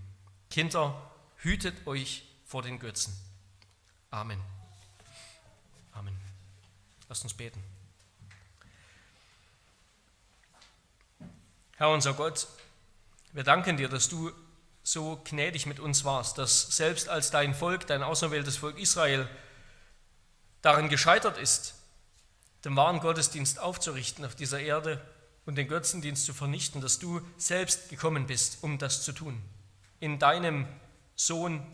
[0.51, 3.14] Kinder, hütet euch vor den Götzen.
[4.11, 4.41] Amen.
[7.11, 7.61] Lasst uns beten.
[11.76, 12.46] Herr unser Gott,
[13.32, 14.30] wir danken dir, dass du
[14.84, 19.28] so gnädig mit uns warst, dass selbst als dein Volk, dein auserwähltes Volk Israel,
[20.62, 21.74] darin gescheitert ist,
[22.64, 25.04] den wahren Gottesdienst aufzurichten auf dieser Erde
[25.46, 29.42] und den Götzendienst zu vernichten, dass du selbst gekommen bist, um das zu tun.
[29.98, 30.68] In deinem
[31.16, 31.66] Sohn,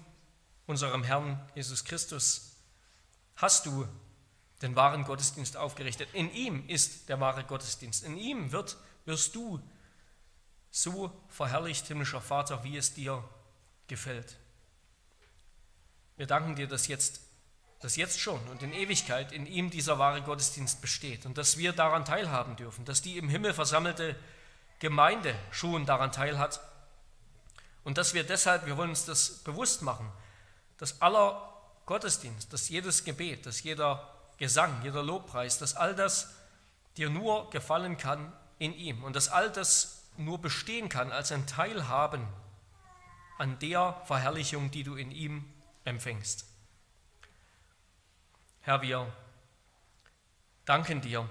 [0.67, 2.57] unserem Herrn Jesus Christus,
[3.37, 3.87] hast du
[4.63, 6.09] den wahren Gottesdienst aufgerichtet.
[6.13, 8.05] In ihm ist der wahre Gottesdienst.
[8.05, 9.61] In ihm wird, wirst du
[10.71, 13.23] so verherrlicht, himmlischer Vater, wie es dir
[13.87, 14.37] gefällt.
[16.17, 17.21] Wir danken dir, dass jetzt
[17.81, 21.73] dass jetzt schon und in Ewigkeit in ihm dieser wahre Gottesdienst besteht und dass wir
[21.73, 24.17] daran teilhaben dürfen, dass die im Himmel versammelte
[24.79, 26.61] Gemeinde schon daran teilhat
[27.85, 30.11] und dass wir deshalb, wir wollen uns das bewusst machen,
[30.79, 31.53] dass aller
[31.85, 36.35] Gottesdienst, dass jedes Gebet, dass jeder Gesang, jeder Lobpreis, dass all das
[36.97, 41.47] dir nur gefallen kann in ihm und dass all das nur bestehen kann als ein
[41.47, 42.27] Teilhaben
[43.39, 45.45] an der Verherrlichung, die du in ihm
[45.85, 46.47] empfängst.
[48.63, 49.13] Herr, wir
[50.65, 51.29] danken dir,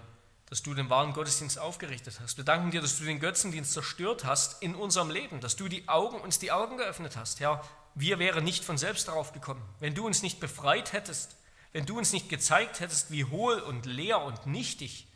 [0.47, 2.37] dass du den wahren Gottesdienst aufgerichtet hast.
[2.37, 5.87] Wir danken dir, dass du den Götzendienst zerstört hast in unserem Leben, dass du die
[5.89, 7.39] Augen, uns die Augen geöffnet hast.
[7.39, 7.63] Herr,
[7.95, 9.61] wir wären nicht von selbst darauf gekommen.
[9.79, 11.35] Wenn du uns nicht befreit hättest,
[11.75, 15.07] wenn du uns nicht gezeigt hättest, wie hohl und leer und nichtig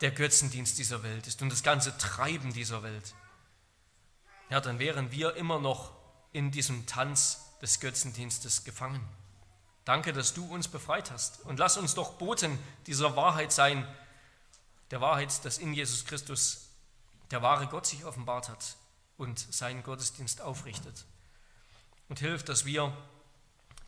[0.00, 3.14] der Götzendienst dieser Welt ist und das ganze Treiben dieser Welt,
[4.48, 5.92] ja, dann wären wir immer noch
[6.32, 9.06] in diesem Tanz des Götzendienstes gefangen.
[9.84, 11.44] Danke, dass du uns befreit hast.
[11.44, 13.86] Und lass uns doch Boten dieser Wahrheit sein,
[14.90, 16.70] der Wahrheit, dass in Jesus Christus
[17.30, 18.76] der wahre Gott sich offenbart hat
[19.18, 21.04] und seinen Gottesdienst aufrichtet.
[22.08, 22.96] Und hilf, dass wir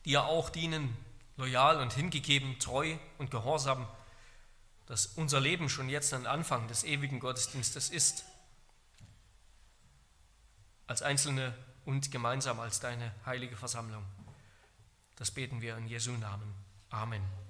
[0.07, 0.95] dir auch dienen,
[1.35, 3.85] loyal und hingegeben, treu und gehorsam,
[4.85, 8.23] dass unser Leben schon jetzt ein Anfang des ewigen Gottesdienstes ist,
[10.87, 11.53] als Einzelne
[11.83, 14.05] und gemeinsam als deine heilige Versammlung.
[15.17, 16.53] Das beten wir in Jesu Namen.
[16.89, 17.46] Amen.